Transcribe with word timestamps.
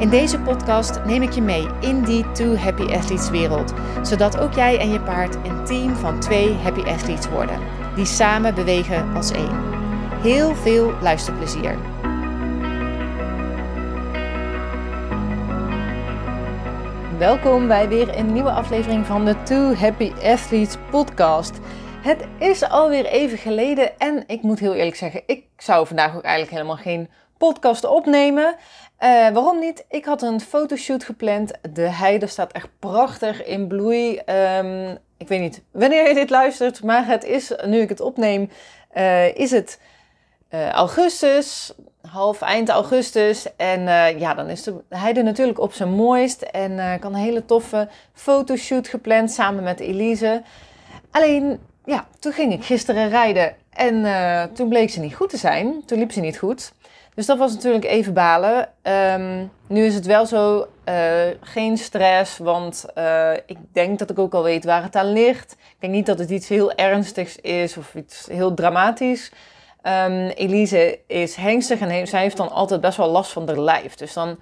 In 0.00 0.08
deze 0.08 0.40
podcast 0.40 1.04
neem 1.04 1.22
ik 1.22 1.32
je 1.32 1.42
mee 1.42 1.66
in 1.80 2.02
die 2.02 2.30
Two 2.32 2.56
Happy 2.56 2.82
Athletes 2.82 3.30
wereld, 3.30 3.72
zodat 4.02 4.38
ook 4.38 4.52
jij 4.52 4.78
en 4.78 4.90
je 4.90 5.00
paard 5.00 5.34
een 5.34 5.64
team 5.64 5.94
van 5.94 6.20
twee 6.20 6.54
Happy 6.54 6.80
Athletes 6.80 7.28
worden, 7.28 7.58
die 7.94 8.04
samen 8.04 8.54
bewegen 8.54 9.14
als 9.14 9.30
één. 9.30 9.62
Heel 10.22 10.54
veel 10.54 10.92
luisterplezier. 11.00 11.78
Welkom 17.18 17.66
bij 17.68 17.88
weer 17.88 18.18
een 18.18 18.32
nieuwe 18.32 18.50
aflevering 18.50 19.06
van 19.06 19.24
de 19.24 19.42
Two 19.42 19.74
Happy 19.74 20.12
Athletes 20.12 20.76
podcast. 20.90 21.58
Het 22.02 22.26
is 22.38 22.62
alweer 22.68 23.04
even 23.04 23.38
geleden 23.38 23.98
en 23.98 24.24
ik 24.26 24.42
moet 24.42 24.58
heel 24.58 24.74
eerlijk 24.74 24.96
zeggen, 24.96 25.22
ik 25.26 25.44
zou 25.56 25.86
vandaag 25.86 26.16
ook 26.16 26.22
eigenlijk 26.22 26.52
helemaal 26.52 26.76
geen 26.76 27.08
podcast 27.48 27.84
opnemen. 27.84 28.54
Uh, 29.00 29.28
waarom 29.28 29.58
niet? 29.58 29.84
Ik 29.88 30.04
had 30.04 30.22
een 30.22 30.40
fotoshoot 30.40 31.04
gepland. 31.04 31.52
De 31.72 31.88
heide 31.88 32.26
staat 32.26 32.52
echt 32.52 32.68
prachtig 32.78 33.44
in 33.44 33.66
bloei. 33.66 34.20
Um, 34.58 34.98
ik 35.16 35.28
weet 35.28 35.40
niet 35.40 35.62
wanneer 35.70 36.08
je 36.08 36.14
dit 36.14 36.30
luistert, 36.30 36.82
maar 36.82 37.06
het 37.06 37.24
is, 37.24 37.52
nu 37.64 37.80
ik 37.80 37.88
het 37.88 38.00
opneem, 38.00 38.50
uh, 38.94 39.34
is 39.34 39.50
het 39.50 39.80
uh, 40.50 40.68
augustus, 40.68 41.72
half 42.02 42.40
eind 42.40 42.68
augustus. 42.68 43.56
En 43.56 43.80
ja, 44.18 44.34
dan 44.34 44.48
is 44.48 44.62
de 44.62 44.74
heide 44.88 45.22
natuurlijk 45.22 45.60
op 45.60 45.72
zijn 45.72 45.90
mooist. 45.90 46.42
En 46.42 46.78
had 46.78 47.04
een 47.04 47.14
hele 47.14 47.44
toffe 47.44 47.88
fotoshoot 48.12 48.88
gepland 48.88 49.30
samen 49.30 49.62
met 49.62 49.80
Elise. 49.80 50.42
Alleen, 51.10 51.60
ja, 51.84 52.06
toen 52.18 52.32
ging 52.32 52.52
ik 52.52 52.64
gisteren 52.64 53.08
rijden 53.08 53.54
en 53.70 54.04
toen 54.54 54.68
bleek 54.68 54.90
ze 54.90 55.00
niet 55.00 55.14
goed 55.14 55.30
te 55.30 55.36
zijn. 55.36 55.82
Toen 55.86 55.98
liep 55.98 56.12
ze 56.12 56.20
niet 56.20 56.38
goed. 56.38 56.72
Dus 57.14 57.26
dat 57.26 57.38
was 57.38 57.52
natuurlijk 57.52 57.84
even 57.84 58.12
balen. 58.12 58.68
Um, 58.82 59.50
nu 59.66 59.84
is 59.84 59.94
het 59.94 60.06
wel 60.06 60.26
zo, 60.26 60.66
uh, 60.88 61.22
geen 61.40 61.76
stress, 61.78 62.38
want 62.38 62.84
uh, 62.98 63.32
ik 63.46 63.58
denk 63.72 63.98
dat 63.98 64.10
ik 64.10 64.18
ook 64.18 64.34
al 64.34 64.42
weet 64.42 64.64
waar 64.64 64.82
het 64.82 64.96
aan 64.96 65.12
ligt. 65.12 65.52
Ik 65.52 65.76
denk 65.78 65.92
niet 65.92 66.06
dat 66.06 66.18
het 66.18 66.30
iets 66.30 66.48
heel 66.48 66.72
ernstigs 66.72 67.36
is 67.36 67.76
of 67.76 67.94
iets 67.94 68.26
heel 68.30 68.54
dramatisch. 68.54 69.32
Um, 69.82 70.28
Elise 70.28 70.98
is 71.06 71.34
hengstig 71.34 71.80
en 71.80 72.06
zij 72.06 72.20
heeft 72.20 72.36
dan 72.36 72.50
altijd 72.50 72.80
best 72.80 72.96
wel 72.96 73.10
last 73.10 73.32
van 73.32 73.46
haar 73.46 73.58
lijf. 73.58 73.94
Dus 73.94 74.12
dan 74.12 74.38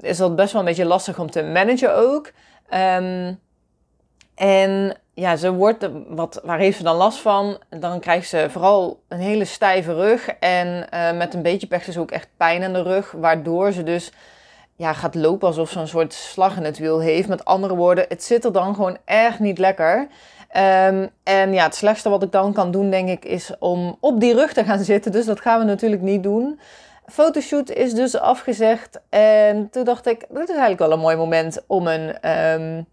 is 0.00 0.16
dat 0.16 0.36
best 0.36 0.52
wel 0.52 0.60
een 0.60 0.66
beetje 0.66 0.84
lastig 0.84 1.18
om 1.18 1.30
te 1.30 1.42
managen 1.42 1.96
ook. 1.96 2.32
Um, 2.74 3.40
en 4.34 4.96
ja, 5.14 5.36
ze 5.36 5.52
wordt, 5.52 5.88
wat, 6.08 6.40
waar 6.44 6.58
heeft 6.58 6.76
ze 6.76 6.82
dan 6.82 6.96
last 6.96 7.18
van? 7.18 7.58
Dan 7.68 8.00
krijgt 8.00 8.28
ze 8.28 8.46
vooral 8.50 9.00
een 9.08 9.18
hele 9.18 9.44
stijve 9.44 9.94
rug 9.94 10.28
en 10.28 10.86
uh, 10.94 11.12
met 11.12 11.34
een 11.34 11.42
beetje 11.42 11.66
pech 11.66 11.84
dus 11.84 11.98
ook 11.98 12.10
echt 12.10 12.28
pijn 12.36 12.62
in 12.62 12.72
de 12.72 12.82
rug, 12.82 13.12
waardoor 13.12 13.72
ze 13.72 13.82
dus 13.82 14.12
ja, 14.76 14.92
gaat 14.92 15.14
lopen 15.14 15.48
alsof 15.48 15.70
ze 15.70 15.80
een 15.80 15.88
soort 15.88 16.12
slag 16.12 16.56
in 16.56 16.64
het 16.64 16.78
wiel 16.78 17.00
heeft. 17.00 17.28
Met 17.28 17.44
andere 17.44 17.74
woorden, 17.74 18.04
het 18.08 18.24
zit 18.24 18.44
er 18.44 18.52
dan 18.52 18.74
gewoon 18.74 18.96
erg 19.04 19.38
niet 19.38 19.58
lekker. 19.58 19.98
Um, 19.98 21.10
en 21.22 21.52
ja, 21.52 21.64
het 21.64 21.74
slechtste 21.74 22.08
wat 22.08 22.22
ik 22.22 22.32
dan 22.32 22.52
kan 22.52 22.70
doen, 22.70 22.90
denk 22.90 23.08
ik, 23.08 23.24
is 23.24 23.50
om 23.58 23.96
op 24.00 24.20
die 24.20 24.34
rug 24.34 24.52
te 24.52 24.64
gaan 24.64 24.84
zitten. 24.94 25.12
Dus 25.12 25.26
dat 25.26 25.40
gaan 25.40 25.58
we 25.58 25.64
natuurlijk 25.64 26.02
niet 26.02 26.22
doen. 26.22 26.60
Fotoshoot 27.06 27.70
is 27.70 27.94
dus 27.94 28.18
afgezegd. 28.18 29.00
En 29.08 29.70
toen 29.70 29.84
dacht 29.84 30.06
ik, 30.06 30.20
dit 30.28 30.48
is 30.48 30.48
eigenlijk 30.48 30.78
wel 30.78 30.92
een 30.92 30.98
mooi 30.98 31.16
moment 31.16 31.62
om 31.66 31.86
een... 31.86 32.30
Um, 32.30 32.86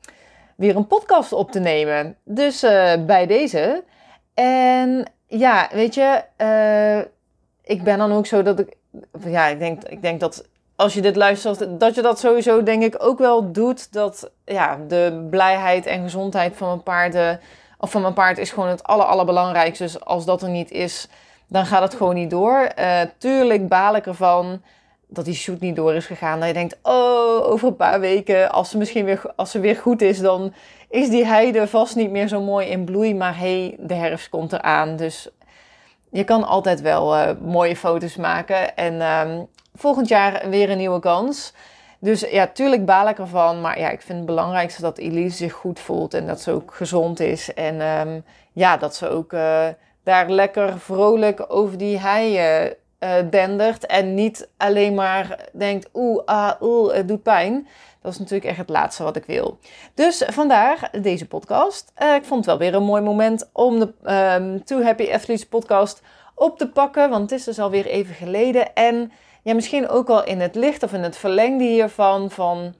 weer 0.62 0.76
een 0.76 0.88
podcast 0.88 1.34
op 1.34 1.52
te 1.52 1.60
nemen. 1.60 2.18
Dus 2.24 2.64
uh, 2.64 2.94
bij 3.06 3.28
deze. 3.28 3.84
En 4.34 5.12
ja, 5.28 5.70
weet 5.72 5.94
je, 5.94 6.24
uh, 6.38 6.98
ik 7.64 7.84
ben 7.84 7.98
dan 7.98 8.12
ook 8.12 8.26
zo 8.26 8.42
dat 8.42 8.60
ik. 8.60 8.76
Ja, 9.26 9.46
ik 9.46 9.60
denk, 9.60 9.84
ik 9.84 10.02
denk 10.02 10.20
dat 10.20 10.46
als 10.76 10.94
je 10.94 11.02
dit 11.02 11.16
luistert, 11.16 11.80
dat 11.80 11.96
je 11.96 12.02
dat 12.02 12.20
sowieso 12.20 12.64
denk 12.64 12.84
ik 12.84 12.96
ook 12.98 13.20
wel 13.20 13.52
doet. 13.52 13.94
Dat 13.94 14.32
ja, 14.46 14.80
de 14.88 15.28
blijheid 15.30 15.86
en 15.86 16.04
gezondheid 16.04 16.56
van 16.56 16.68
mijn 16.68 16.84
paarden. 16.84 17.40
Of 17.78 17.92
van 17.92 18.02
mijn 18.02 18.14
paard 18.14 18.38
is 18.38 18.52
gewoon 18.52 18.70
het 18.70 18.84
aller, 18.84 19.06
allerbelangrijkste. 19.06 19.84
Dus 19.84 20.06
als 20.06 20.26
dat 20.26 20.42
er 20.42 20.50
niet 20.50 20.72
is, 20.72 21.08
dan 21.48 21.66
gaat 21.66 21.82
het 21.82 21.94
gewoon 21.94 22.16
niet 22.16 22.30
door. 22.30 22.72
Uh, 22.80 23.02
tuurlijk 23.18 23.68
baal 23.68 23.96
ik 23.96 24.06
ervan 24.06 24.62
dat 25.14 25.26
die 25.26 25.34
shoot 25.34 25.60
niet 25.60 25.76
door 25.76 25.94
is 25.94 26.06
gegaan. 26.06 26.40
Dat 26.40 26.48
je 26.48 26.54
denkt, 26.54 26.78
oh, 26.82 27.52
over 27.52 27.68
een 27.68 27.76
paar 27.76 28.00
weken, 28.00 28.52
als 28.52 28.70
ze 28.70 28.78
misschien 28.78 29.06
weer, 29.06 29.22
als 29.36 29.52
ze 29.52 29.60
weer 29.60 29.76
goed 29.76 30.02
is, 30.02 30.20
dan 30.20 30.54
is 30.90 31.10
die 31.10 31.26
heide 31.26 31.68
vast 31.68 31.96
niet 31.96 32.12
meer 32.12 32.28
zo 32.28 32.42
mooi 32.42 32.68
in 32.68 32.86
bloei. 32.86 33.16
Maar 33.16 33.38
hey, 33.38 33.76
de 33.80 33.94
herfst 33.94 34.30
komt 34.30 34.54
eraan. 34.54 34.96
Dus 34.96 35.30
je 36.10 36.24
kan 36.24 36.44
altijd 36.44 36.82
wel 36.82 37.18
uh, 37.18 37.30
mooie 37.42 37.76
foto's 37.76 38.16
maken. 38.16 38.76
En 38.76 39.02
um, 39.02 39.48
volgend 39.76 40.08
jaar 40.08 40.50
weer 40.50 40.70
een 40.70 40.78
nieuwe 40.78 41.00
kans. 41.00 41.54
Dus 42.00 42.22
ja, 42.22 42.48
tuurlijk 42.48 42.86
baal 42.86 43.10
ik 43.10 43.20
ervan. 43.20 43.62
Maar 43.62 43.80
ja, 43.80 43.90
ik 43.90 44.02
vind 44.02 44.18
het 44.18 44.28
belangrijkste 44.28 44.82
dat 44.82 44.98
Elise 44.98 45.38
zich 45.38 45.54
goed 45.54 45.80
voelt. 45.80 46.14
En 46.14 46.28
dat 46.28 46.42
ze 46.42 46.52
ook 46.52 46.74
gezond 46.74 47.20
is. 47.20 47.54
En 47.54 47.82
um, 47.82 48.24
ja, 48.52 48.78
dat 48.78 48.96
ze 48.96 49.10
ook 49.10 49.34
uh, 49.34 49.68
daar 50.04 50.30
lekker 50.30 50.80
vrolijk 50.80 51.46
over 51.48 51.78
die 51.78 51.98
hei 51.98 52.40
uh, 53.04 53.14
dendert 53.30 53.86
en 53.86 54.14
niet 54.14 54.50
alleen 54.58 54.94
maar 54.94 55.50
denkt, 55.54 55.90
oeh, 55.94 56.26
ah, 56.26 56.94
het 56.94 57.08
doet 57.08 57.24
pijn. 57.24 57.68
Dat 58.02 58.12
is 58.12 58.20
natuurlijk 58.20 58.50
echt 58.50 58.58
het 58.58 58.70
laatste 58.70 59.04
wat 59.04 59.16
ik 59.16 59.26
wil. 59.26 59.60
Dus 59.94 60.24
vandaar 60.28 60.90
deze 61.02 61.28
podcast. 61.28 61.92
Uh, 62.02 62.16
ik 62.16 62.26
vond 62.26 62.46
het 62.46 62.46
wel 62.46 62.58
weer 62.58 62.76
een 62.76 62.84
mooi 62.84 63.02
moment 63.02 63.50
om 63.54 63.80
de 63.80 63.94
um, 64.40 64.64
Too 64.64 64.82
Happy 64.82 65.12
Athletes 65.12 65.46
podcast 65.46 66.02
op 66.36 66.58
te 66.58 66.70
pakken, 66.70 67.10
want 67.10 67.22
het 67.22 67.40
is 67.40 67.46
dus 67.46 67.60
alweer 67.60 67.86
even 67.86 68.16
geleden. 68.16 68.74
En 68.74 69.12
ja, 69.44 69.54
misschien 69.54 69.90
ook 69.90 70.10
al 70.10 70.24
in 70.24 70.40
het 70.40 70.56
licht 70.56 70.84
of 70.84 70.94
in 70.94 71.04
het 71.04 71.18
verlengde 71.18 71.64
hiervan, 71.64 72.32
van 72.32 72.74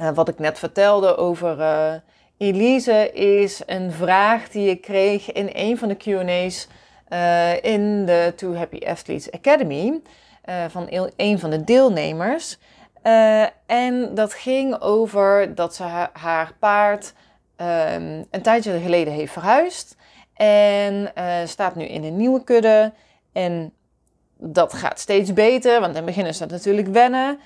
uh, 0.00 0.10
wat 0.10 0.28
ik 0.28 0.38
net 0.38 0.58
vertelde 0.58 1.16
over 1.16 2.02
Elise, 2.38 3.12
is 3.12 3.62
een 3.66 3.92
vraag 3.92 4.48
die 4.48 4.70
ik 4.70 4.80
kreeg 4.80 5.32
in 5.32 5.50
een 5.52 5.78
van 5.78 5.88
de 5.88 5.94
Q&A's 5.94 6.68
uh, 7.14 7.62
in 7.62 8.06
de 8.06 8.32
Two 8.36 8.54
Happy 8.54 8.86
Athletes 8.86 9.32
Academy 9.32 10.00
uh, 10.48 10.64
van 10.68 11.10
een 11.16 11.38
van 11.38 11.50
de 11.50 11.64
deelnemers. 11.64 12.58
Uh, 13.02 13.42
en 13.66 14.14
dat 14.14 14.34
ging 14.34 14.80
over 14.80 15.54
dat 15.54 15.74
ze 15.74 15.82
ha 15.82 16.10
haar 16.12 16.52
paard 16.58 17.12
um, 17.56 18.26
een 18.30 18.42
tijdje 18.42 18.80
geleden 18.80 19.12
heeft 19.12 19.32
verhuisd. 19.32 19.96
En 20.34 21.12
staat 21.44 21.74
nu 21.74 21.84
in 21.84 22.04
een 22.04 22.16
nieuwe 22.16 22.44
kudde. 22.44 22.92
En 23.32 23.72
dat 24.38 24.72
gaat 24.72 25.00
steeds 25.00 25.32
beter, 25.32 25.80
want 25.80 25.90
in 25.90 25.96
het 25.96 26.04
begin 26.04 26.26
is 26.26 26.38
dat 26.38 26.50
natuurlijk 26.50 26.88
wennen. 26.88 27.38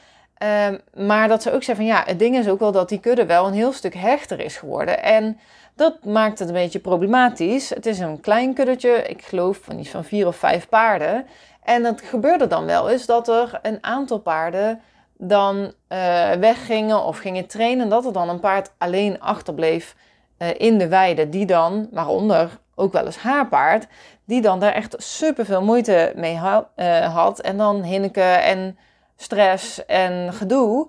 Um, 0.66 1.06
maar 1.06 1.28
dat 1.28 1.42
ze 1.42 1.52
ook 1.52 1.62
zei 1.62 1.76
van 1.76 1.86
ja, 1.86 2.02
het 2.06 2.18
ding 2.18 2.36
is 2.36 2.48
ook 2.48 2.58
wel 2.58 2.72
dat 2.72 2.88
die 2.88 3.00
kudde 3.00 3.26
wel 3.26 3.46
een 3.46 3.52
heel 3.52 3.72
stuk 3.72 3.94
hechter 3.94 4.40
is 4.40 4.56
geworden. 4.56 5.02
En 5.02 5.38
dat 5.78 6.04
maakt 6.04 6.38
het 6.38 6.48
een 6.48 6.54
beetje 6.54 6.78
problematisch. 6.78 7.68
Het 7.68 7.86
is 7.86 7.98
een 7.98 8.20
klein 8.20 8.54
kuddetje, 8.54 8.90
ik 8.90 9.22
geloof 9.22 9.58
van 9.62 9.78
iets 9.78 9.90
van 9.90 10.04
vier 10.04 10.26
of 10.26 10.36
vijf 10.36 10.68
paarden. 10.68 11.26
En 11.62 11.84
het 11.84 12.02
gebeurde 12.02 12.46
dan 12.46 12.64
wel 12.64 12.90
eens 12.90 13.06
dat 13.06 13.28
er 13.28 13.58
een 13.62 13.78
aantal 13.80 14.18
paarden 14.18 14.80
dan 15.16 15.56
uh, 15.56 16.30
weggingen 16.30 17.04
of 17.04 17.18
gingen 17.18 17.46
trainen. 17.46 17.88
Dat 17.88 18.06
er 18.06 18.12
dan 18.12 18.28
een 18.28 18.40
paard 18.40 18.70
alleen 18.78 19.20
achterbleef 19.20 19.94
uh, 20.38 20.48
in 20.56 20.78
de 20.78 20.88
weide. 20.88 21.28
Die 21.28 21.46
dan, 21.46 21.88
waaronder 21.90 22.58
ook 22.74 22.92
wel 22.92 23.04
eens 23.04 23.18
haar 23.18 23.46
paard, 23.48 23.86
die 24.24 24.40
dan 24.40 24.60
daar 24.60 24.72
echt 24.72 24.94
super 24.98 25.44
veel 25.44 25.62
moeite 25.62 26.12
mee 26.16 26.34
uh, 26.34 27.14
had. 27.14 27.40
En 27.40 27.56
dan 27.56 27.82
hinneken 27.82 28.42
en 28.42 28.78
stress 29.16 29.86
en 29.86 30.32
gedoe. 30.32 30.88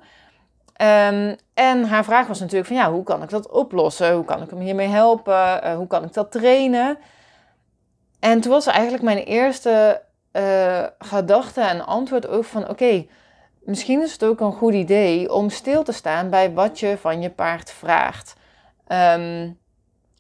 Um, 0.82 1.36
en 1.54 1.84
haar 1.84 2.04
vraag 2.04 2.28
was 2.28 2.40
natuurlijk 2.40 2.68
van 2.68 2.78
ja, 2.78 2.92
hoe 2.92 3.04
kan 3.04 3.24
ik 3.24 3.30
dat 3.30 3.50
oplossen? 3.50 4.14
Hoe 4.14 4.26
kan 4.26 4.42
ik 4.42 4.50
hem 4.50 4.60
hiermee 4.60 4.88
helpen? 4.88 5.34
Uh, 5.64 5.76
hoe 5.76 5.88
kan 5.88 6.04
ik 6.04 6.14
dat 6.14 6.32
trainen? 6.32 6.98
En 8.20 8.42
toen 8.42 8.52
was 8.52 8.66
eigenlijk 8.66 9.04
mijn 9.04 9.18
eerste 9.18 10.02
uh, 10.34 10.84
gedachte 11.00 11.62
en 11.62 11.86
antwoord 11.86 12.28
ook 12.28 12.44
van 12.44 12.70
oké, 12.70 13.06
misschien 13.60 14.02
is 14.02 14.12
het 14.12 14.24
ook 14.24 14.40
een 14.40 14.54
goed 14.54 14.74
idee 14.74 15.34
om 15.34 15.50
stil 15.50 15.84
te 15.84 15.92
staan 15.92 16.30
bij 16.30 16.54
wat 16.54 16.80
je 16.80 16.98
van 16.98 17.22
je 17.22 17.30
paard 17.30 17.72
vraagt. 17.72 18.36
Um, 18.88 19.58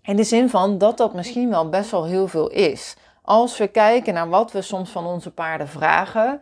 in 0.01 0.15
de 0.15 0.23
zin 0.23 0.49
van 0.49 0.77
dat 0.77 0.97
dat 0.97 1.13
misschien 1.13 1.49
wel 1.49 1.69
best 1.69 1.91
wel 1.91 2.05
heel 2.05 2.27
veel 2.27 2.49
is. 2.49 2.95
Als 3.21 3.57
we 3.57 3.67
kijken 3.67 4.13
naar 4.13 4.29
wat 4.29 4.51
we 4.51 4.61
soms 4.61 4.89
van 4.89 5.05
onze 5.05 5.31
paarden 5.31 5.67
vragen, 5.67 6.41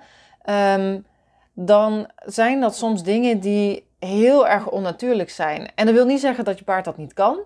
um, 0.75 1.05
dan 1.53 2.09
zijn 2.25 2.61
dat 2.61 2.75
soms 2.75 3.03
dingen 3.03 3.39
die 3.39 3.86
heel 3.99 4.47
erg 4.47 4.69
onnatuurlijk 4.69 5.29
zijn. 5.29 5.71
En 5.75 5.85
dat 5.85 5.95
wil 5.95 6.05
niet 6.05 6.19
zeggen 6.19 6.45
dat 6.45 6.57
je 6.57 6.63
paard 6.63 6.85
dat 6.85 6.97
niet 6.97 7.13
kan. 7.13 7.39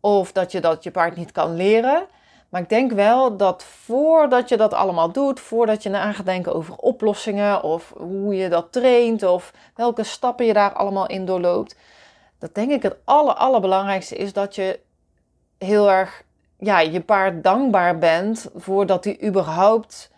Of 0.00 0.32
dat 0.32 0.52
je 0.52 0.60
dat 0.60 0.84
je 0.84 0.90
paard 0.90 1.16
niet 1.16 1.32
kan 1.32 1.54
leren. 1.56 2.06
Maar 2.50 2.60
ik 2.60 2.68
denk 2.68 2.92
wel 2.92 3.36
dat 3.36 3.64
voordat 3.64 4.48
je 4.48 4.56
dat 4.56 4.74
allemaal 4.74 5.12
doet, 5.12 5.40
voordat 5.40 5.82
je 5.82 5.88
na 5.88 6.12
gaat 6.12 6.26
denken 6.26 6.54
over 6.54 6.76
oplossingen 6.76 7.62
of 7.62 7.94
hoe 7.96 8.34
je 8.34 8.48
dat 8.48 8.72
traint 8.72 9.22
of 9.22 9.52
welke 9.74 10.04
stappen 10.04 10.46
je 10.46 10.52
daar 10.52 10.72
allemaal 10.72 11.06
in 11.06 11.24
doorloopt, 11.24 11.76
dat 12.38 12.54
denk 12.54 12.70
ik 12.70 12.82
het 12.82 12.96
aller, 13.04 13.34
allerbelangrijkste 13.34 14.16
is 14.16 14.32
dat 14.32 14.54
je 14.54 14.80
heel 15.58 15.90
erg 15.90 16.22
ja, 16.58 16.80
je 16.80 17.00
paard 17.00 17.44
dankbaar 17.44 17.98
bent 17.98 18.50
voordat 18.54 19.04
hij 19.04 19.22
überhaupt 19.22 20.10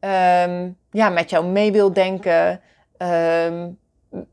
ehm, 0.00 0.70
ja, 0.90 1.08
met 1.08 1.30
jou 1.30 1.46
mee 1.46 1.72
wil 1.72 1.92
denken, 1.92 2.60
ehm, 2.96 3.68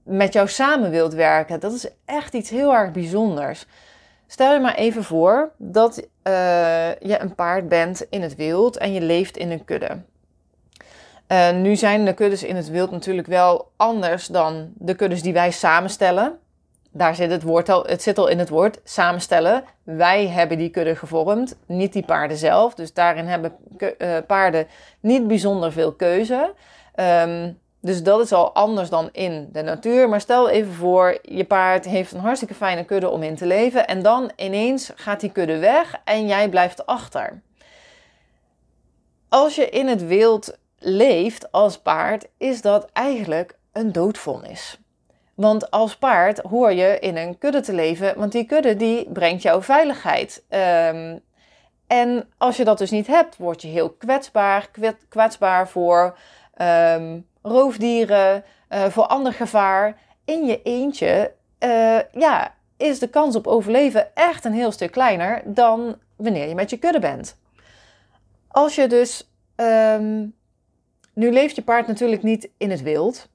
met 0.03 0.33
jou 0.33 0.47
samen 0.47 0.89
wilt 0.89 1.13
werken. 1.13 1.59
Dat 1.59 1.73
is 1.73 1.89
echt 2.05 2.33
iets 2.33 2.49
heel 2.49 2.73
erg 2.73 2.91
bijzonders. 2.91 3.65
Stel 4.27 4.53
je 4.53 4.59
maar 4.59 4.75
even 4.75 5.03
voor 5.03 5.51
dat 5.57 5.97
uh, 5.97 6.03
je 6.89 7.19
een 7.19 7.35
paard 7.35 7.69
bent 7.69 8.05
in 8.09 8.21
het 8.21 8.35
wild 8.35 8.77
en 8.77 8.93
je 8.93 9.01
leeft 9.01 9.37
in 9.37 9.51
een 9.51 9.65
kudde. 9.65 10.01
Uh, 11.27 11.51
nu 11.51 11.75
zijn 11.75 12.05
de 12.05 12.13
kuddes 12.13 12.43
in 12.43 12.55
het 12.55 12.69
wild 12.69 12.91
natuurlijk 12.91 13.27
wel 13.27 13.71
anders 13.75 14.27
dan 14.27 14.71
de 14.75 14.95
kuddes 14.95 15.21
die 15.21 15.33
wij 15.33 15.51
samenstellen. 15.51 16.39
Daar 16.91 17.15
zit 17.15 17.31
het 17.31 17.43
woord 17.43 17.69
al, 17.69 17.83
het 17.85 18.01
zit 18.01 18.17
al 18.17 18.27
in 18.27 18.39
het 18.39 18.49
woord 18.49 18.79
samenstellen. 18.83 19.63
Wij 19.83 20.27
hebben 20.27 20.57
die 20.57 20.69
kudde 20.69 20.95
gevormd, 20.95 21.55
niet 21.65 21.93
die 21.93 22.05
paarden 22.05 22.37
zelf. 22.37 22.73
Dus 22.73 22.93
daarin 22.93 23.25
hebben 23.25 23.55
uh, 23.77 24.17
paarden 24.27 24.67
niet 24.99 25.27
bijzonder 25.27 25.71
veel 25.71 25.93
keuze. 25.93 26.53
Um, 26.95 27.59
dus 27.83 28.03
dat 28.03 28.19
is 28.19 28.31
al 28.31 28.53
anders 28.53 28.89
dan 28.89 29.09
in 29.11 29.49
de 29.51 29.61
natuur. 29.61 30.09
Maar 30.09 30.21
stel 30.21 30.49
even 30.49 30.73
voor, 30.73 31.19
je 31.21 31.43
paard 31.43 31.85
heeft 31.85 32.11
een 32.11 32.19
hartstikke 32.19 32.53
fijne 32.53 32.83
kudde 32.83 33.09
om 33.09 33.23
in 33.23 33.35
te 33.35 33.45
leven. 33.45 33.87
En 33.87 34.01
dan 34.01 34.31
ineens 34.35 34.91
gaat 34.95 35.19
die 35.19 35.31
kudde 35.31 35.57
weg 35.57 36.01
en 36.03 36.27
jij 36.27 36.49
blijft 36.49 36.85
achter. 36.85 37.41
Als 39.29 39.55
je 39.55 39.69
in 39.69 39.87
het 39.87 40.05
wild 40.05 40.57
leeft 40.79 41.51
als 41.51 41.77
paard, 41.77 42.27
is 42.37 42.61
dat 42.61 42.89
eigenlijk 42.93 43.57
een 43.71 43.91
doodvonnis. 43.91 44.79
Want 45.33 45.71
als 45.71 45.97
paard 45.97 46.39
hoor 46.39 46.73
je 46.73 46.99
in 46.99 47.17
een 47.17 47.37
kudde 47.37 47.61
te 47.61 47.73
leven, 47.73 48.13
want 48.17 48.31
die 48.31 48.45
kudde 48.45 48.75
die 48.75 49.09
brengt 49.11 49.41
jou 49.41 49.63
veiligheid. 49.63 50.43
Um, 50.49 51.19
en 51.87 52.29
als 52.37 52.57
je 52.57 52.63
dat 52.63 52.77
dus 52.77 52.91
niet 52.91 53.07
hebt, 53.07 53.37
word 53.37 53.61
je 53.61 53.67
heel 53.67 53.89
kwetsbaar, 53.89 54.69
kwetsbaar 55.09 55.69
voor 55.69 56.17
um, 56.61 57.25
roofdieren, 57.43 58.43
uh, 58.69 58.85
voor 58.85 59.05
ander 59.05 59.33
gevaar. 59.33 59.97
In 60.25 60.45
je 60.45 60.61
eentje 60.61 61.33
uh, 61.59 61.99
ja, 62.11 62.55
is 62.77 62.99
de 62.99 63.07
kans 63.07 63.35
op 63.35 63.47
overleven 63.47 64.15
echt 64.15 64.45
een 64.45 64.53
heel 64.53 64.71
stuk 64.71 64.91
kleiner 64.91 65.41
dan 65.45 65.95
wanneer 66.15 66.47
je 66.47 66.55
met 66.55 66.69
je 66.69 66.77
kudde 66.77 66.99
bent. 66.99 67.37
Als 68.47 68.75
je 68.75 68.87
dus. 68.87 69.27
Um, 69.55 70.35
nu 71.13 71.31
leeft 71.31 71.55
je 71.55 71.61
paard 71.61 71.87
natuurlijk 71.87 72.23
niet 72.23 72.49
in 72.57 72.71
het 72.71 72.81
wild. 72.81 73.29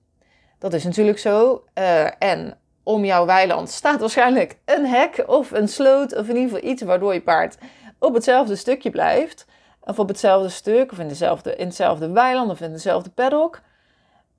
Dat 0.59 0.73
is 0.73 0.85
natuurlijk 0.85 1.19
zo. 1.19 1.65
Uh, 1.75 2.23
en 2.23 2.59
om 2.83 3.05
jouw 3.05 3.27
weiland 3.27 3.71
staat 3.71 4.01
waarschijnlijk 4.01 4.59
een 4.65 4.87
hek 4.87 5.25
of 5.27 5.51
een 5.51 5.69
sloot 5.69 6.17
of 6.17 6.29
in 6.29 6.37
ieder 6.37 6.51
geval 6.51 6.71
iets 6.71 6.83
waardoor 6.83 7.15
je 7.15 7.23
paard 7.23 7.59
op 7.99 8.15
hetzelfde 8.15 8.57
stukje 8.57 8.91
blijft. 8.91 9.47
Of 9.81 9.99
op 9.99 10.09
hetzelfde 10.09 10.49
stuk 10.49 10.93
of 10.93 10.99
in, 10.99 11.09
dezelfde, 11.09 11.57
in 11.57 11.67
hetzelfde 11.67 12.11
weiland 12.11 12.51
of 12.51 12.61
in 12.61 12.73
dezelfde 12.73 13.11
paddock. 13.11 13.61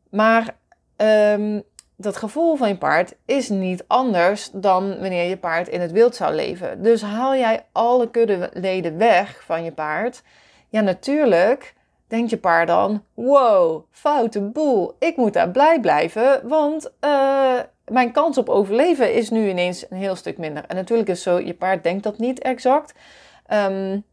Maar 0.10 0.56
um, 0.98 1.64
dat 1.96 2.18
gevoel 2.18 2.56
van 2.56 2.68
je 2.68 2.78
paard 2.78 3.16
is 3.26 3.50
niet 3.50 3.84
anders 3.88 4.50
dan 4.54 5.00
wanneer 5.00 5.30
je 5.30 5.38
paard 5.38 5.68
in 5.68 5.82
het 5.82 5.92
wild 5.92 6.16
zou 6.16 6.34
leven. 6.34 6.84
Dus 6.84 7.02
haal 7.02 7.36
jij 7.36 7.66
alle 7.72 8.10
kuddeleden 8.10 8.98
weg 8.98 9.44
van 9.46 9.64
je 9.64 9.72
paard. 9.72 10.24
Ja, 10.70 10.82
natuurlijk 10.82 11.74
denkt 12.08 12.30
je 12.30 12.38
paard 12.38 12.68
dan: 12.68 13.04
wow, 13.14 13.84
foute 13.92 14.42
boel. 14.42 14.96
Ik 15.00 15.18
moet 15.18 15.34
daar 15.34 15.50
blij 15.50 15.80
blijven, 15.80 16.48
want 16.48 16.92
uh, 17.02 17.60
mijn 17.88 18.12
kans 18.12 18.38
op 18.38 18.50
overleven 18.50 19.14
is 19.14 19.30
nu 19.30 19.50
ineens 19.50 19.86
een 19.90 19.98
heel 19.98 20.16
stuk 20.16 20.38
minder. 20.38 20.64
En 20.68 20.76
natuurlijk 20.76 21.10
is 21.10 21.24
zo, 21.24 21.40
je 21.40 21.54
paard 21.54 21.84
denkt 21.84 22.04
dat 22.04 22.18
niet 22.18 22.40
exact. 22.40 22.94
Um, 23.54 24.04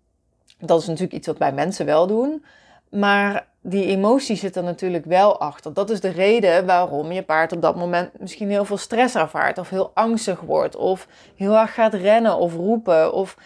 dat 0.58 0.80
is 0.80 0.86
natuurlijk 0.86 1.14
iets 1.14 1.26
wat 1.26 1.38
wij 1.38 1.52
mensen 1.52 1.86
wel 1.86 2.06
doen. 2.06 2.44
Maar 2.90 3.46
die 3.68 3.86
emotie 3.86 4.36
zit 4.36 4.56
er 4.56 4.62
natuurlijk 4.62 5.04
wel 5.04 5.40
achter. 5.40 5.74
Dat 5.74 5.90
is 5.90 6.00
de 6.00 6.08
reden 6.08 6.66
waarom 6.66 7.12
je 7.12 7.22
paard 7.22 7.52
op 7.52 7.62
dat 7.62 7.76
moment 7.76 8.10
misschien 8.18 8.50
heel 8.50 8.64
veel 8.64 8.76
stress 8.76 9.14
ervaart, 9.14 9.58
of 9.58 9.70
heel 9.70 9.90
angstig 9.94 10.40
wordt, 10.40 10.76
of 10.76 11.06
heel 11.36 11.56
erg 11.56 11.74
gaat 11.74 11.94
rennen 11.94 12.36
of 12.36 12.54
roepen. 12.54 13.12
Of... 13.12 13.36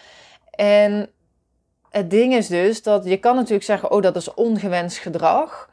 En 0.51 1.09
het 1.89 2.09
ding 2.09 2.33
is 2.33 2.47
dus 2.47 2.83
dat 2.83 3.05
je 3.05 3.17
kan 3.17 3.35
natuurlijk 3.35 3.63
zeggen: 3.63 3.91
Oh, 3.91 4.01
dat 4.01 4.15
is 4.15 4.33
ongewenst 4.33 4.97
gedrag. 4.97 5.69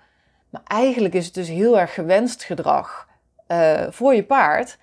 Maar 0.51 0.63
eigenlijk 0.65 1.15
is 1.15 1.25
het 1.25 1.35
dus 1.35 1.49
heel 1.49 1.79
erg 1.79 1.95
gewenst 1.95 2.45
gedrag 2.45 3.09
uh, 3.49 3.87
voor 3.91 4.15
je 4.15 4.25
paard. 4.25 4.79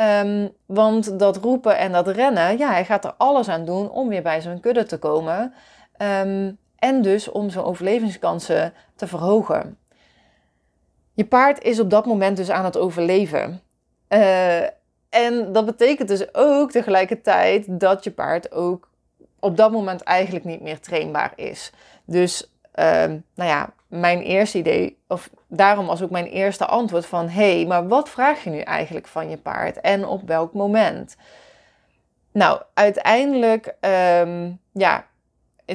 Um, 0.00 0.52
want 0.66 1.18
dat 1.18 1.36
roepen 1.36 1.78
en 1.78 1.92
dat 1.92 2.08
rennen, 2.08 2.58
ja, 2.58 2.70
hij 2.70 2.84
gaat 2.84 3.04
er 3.04 3.14
alles 3.16 3.48
aan 3.48 3.64
doen 3.64 3.90
om 3.90 4.08
weer 4.08 4.22
bij 4.22 4.40
zijn 4.40 4.60
kudde 4.60 4.84
te 4.84 4.98
komen. 4.98 5.54
Um, 5.98 6.58
en 6.80 7.02
dus 7.02 7.30
om 7.30 7.50
zijn 7.50 7.64
overlevingskansen 7.64 8.72
te 8.96 9.06
verhogen. 9.06 9.78
Je 11.14 11.24
paard 11.24 11.62
is 11.62 11.80
op 11.80 11.90
dat 11.90 12.06
moment 12.06 12.36
dus 12.36 12.50
aan 12.50 12.64
het 12.64 12.76
overleven. 12.76 13.60
Uh, 14.08 14.62
en 15.08 15.52
dat 15.52 15.66
betekent 15.66 16.08
dus 16.08 16.34
ook 16.34 16.70
tegelijkertijd 16.70 17.80
dat 17.80 18.04
je 18.04 18.10
paard 18.10 18.52
ook 18.52 18.88
op 19.38 19.56
dat 19.56 19.72
moment 19.72 20.02
eigenlijk 20.02 20.44
niet 20.44 20.60
meer 20.60 20.80
trainbaar 20.80 21.32
is. 21.36 21.72
Dus 22.04 22.50
uh, 22.74 22.84
nou 23.34 23.50
ja, 23.50 23.72
mijn 23.86 24.20
eerste 24.20 24.58
idee, 24.58 24.98
of 25.08 25.30
daarom 25.46 25.86
was 25.86 26.02
ook 26.02 26.10
mijn 26.10 26.26
eerste 26.26 26.66
antwoord 26.66 27.06
van: 27.06 27.28
hé, 27.28 27.56
hey, 27.56 27.66
maar 27.66 27.88
wat 27.88 28.08
vraag 28.08 28.44
je 28.44 28.50
nu 28.50 28.58
eigenlijk 28.58 29.06
van 29.06 29.30
je 29.30 29.36
paard 29.36 29.80
en 29.80 30.06
op 30.06 30.28
welk 30.28 30.52
moment? 30.52 31.16
Nou, 32.32 32.62
uiteindelijk, 32.74 33.74
um, 34.20 34.60
ja, 34.72 35.06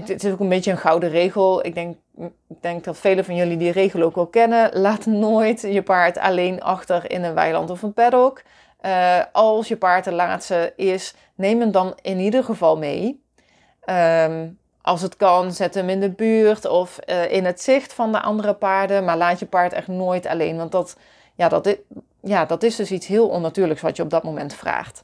het, 0.04 0.24
is 0.24 0.32
ook 0.32 0.40
een 0.40 0.50
beetje 0.50 0.72
een 0.72 0.78
gouden 0.78 1.10
regel. 1.10 1.66
Ik 1.66 1.76
denk, 1.76 1.98
ik 2.48 2.62
denk 2.62 2.84
dat 2.84 2.98
velen 2.98 3.26
van 3.26 3.36
jullie 3.36 3.58
die 3.58 3.72
regel 3.72 4.02
ook 4.02 4.16
wel 4.16 4.28
kennen. 4.28 4.80
Laat 4.80 5.06
nooit 5.06 5.62
je 5.62 5.84
paard 5.84 6.18
alleen 6.18 6.62
achter 6.62 7.12
in 7.12 7.24
een 7.24 7.34
weiland 7.34 7.70
of 7.70 7.82
een 7.82 7.94
paddock. 7.94 8.42
Uh, 8.82 9.22
als 9.32 9.68
je 9.68 9.78
paard 9.78 10.04
de 10.04 10.12
laatste 10.12 10.74
is, 10.76 11.14
neem 11.36 11.60
hem 11.60 11.72
dan 11.72 11.98
in 12.02 12.20
ieder 12.20 12.44
geval 12.44 12.78
mee. 12.78 13.24
Um, 13.90 14.58
als 14.82 15.02
het 15.02 15.16
kan, 15.16 15.52
zet 15.52 15.74
hem 15.74 15.90
in 15.90 16.00
de 16.00 16.12
buurt 16.12 16.66
of 16.66 17.00
uh, 17.06 17.32
in 17.32 17.46
het 17.46 17.62
zicht 17.62 17.94
van 17.94 18.12
de 18.12 18.22
andere 18.22 18.54
paarden. 18.54 19.06
Maar 19.06 19.18
laat 19.18 19.40
je 19.40 19.46
paard 19.46 19.74
echt 19.74 19.88
nooit 19.88 20.26
alleen. 20.26 20.58
Want 20.58 20.72
dat, 20.72 20.98
ja, 21.36 21.50
dat, 21.50 21.78
ja, 22.22 22.46
dat 22.46 22.64
is 22.64 22.76
dus 22.76 22.92
iets 22.92 23.08
heel 23.08 23.28
onnatuurlijks 23.28 23.82
wat 23.82 23.96
je 23.96 24.04
op 24.04 24.10
dat 24.10 24.24
moment 24.24 24.54
vraagt. 24.54 25.04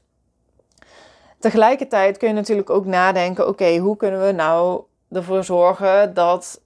Tegelijkertijd 1.41 2.17
kun 2.17 2.27
je 2.27 2.33
natuurlijk 2.33 2.69
ook 2.69 2.85
nadenken: 2.85 3.47
oké, 3.47 3.77
hoe 3.77 3.97
kunnen 3.97 4.25
we 4.25 4.31
nou 4.31 4.83
ervoor 5.11 5.43
zorgen 5.43 6.13
dat 6.13 6.61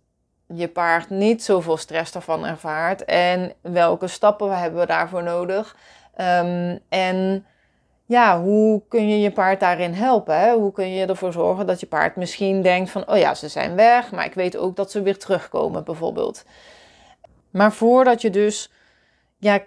je 0.47 0.67
paard 0.67 1.09
niet 1.09 1.43
zoveel 1.43 1.77
stress 1.77 2.15
ervan 2.15 2.45
ervaart? 2.45 3.05
En 3.05 3.53
welke 3.61 4.07
stappen 4.07 4.59
hebben 4.59 4.79
we 4.79 4.85
daarvoor 4.85 5.23
nodig? 5.23 5.75
Um, 6.17 6.79
en 6.89 7.45
ja, 8.05 8.41
hoe 8.41 8.81
kun 8.87 9.09
je 9.09 9.19
je 9.19 9.31
paard 9.31 9.59
daarin 9.59 9.93
helpen? 9.93 10.53
Hoe 10.53 10.71
kun 10.71 10.89
je 10.89 11.05
ervoor 11.05 11.31
zorgen 11.31 11.67
dat 11.67 11.79
je 11.79 11.85
paard 11.85 12.15
misschien 12.15 12.61
denkt 12.61 12.89
van, 12.89 13.09
oh 13.09 13.17
ja, 13.17 13.33
ze 13.33 13.47
zijn 13.47 13.75
weg, 13.75 14.11
maar 14.11 14.25
ik 14.25 14.33
weet 14.33 14.57
ook 14.57 14.75
dat 14.75 14.91
ze 14.91 15.01
weer 15.01 15.17
terugkomen, 15.17 15.83
bijvoorbeeld. 15.83 16.45
Maar 17.49 17.71
voordat 17.71 18.21
je 18.21 18.29
dus 18.29 18.71
ja, 19.37 19.59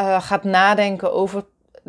uh, 0.00 0.22
gaat 0.22 0.44
nadenken 0.44 1.12
over 1.12 1.44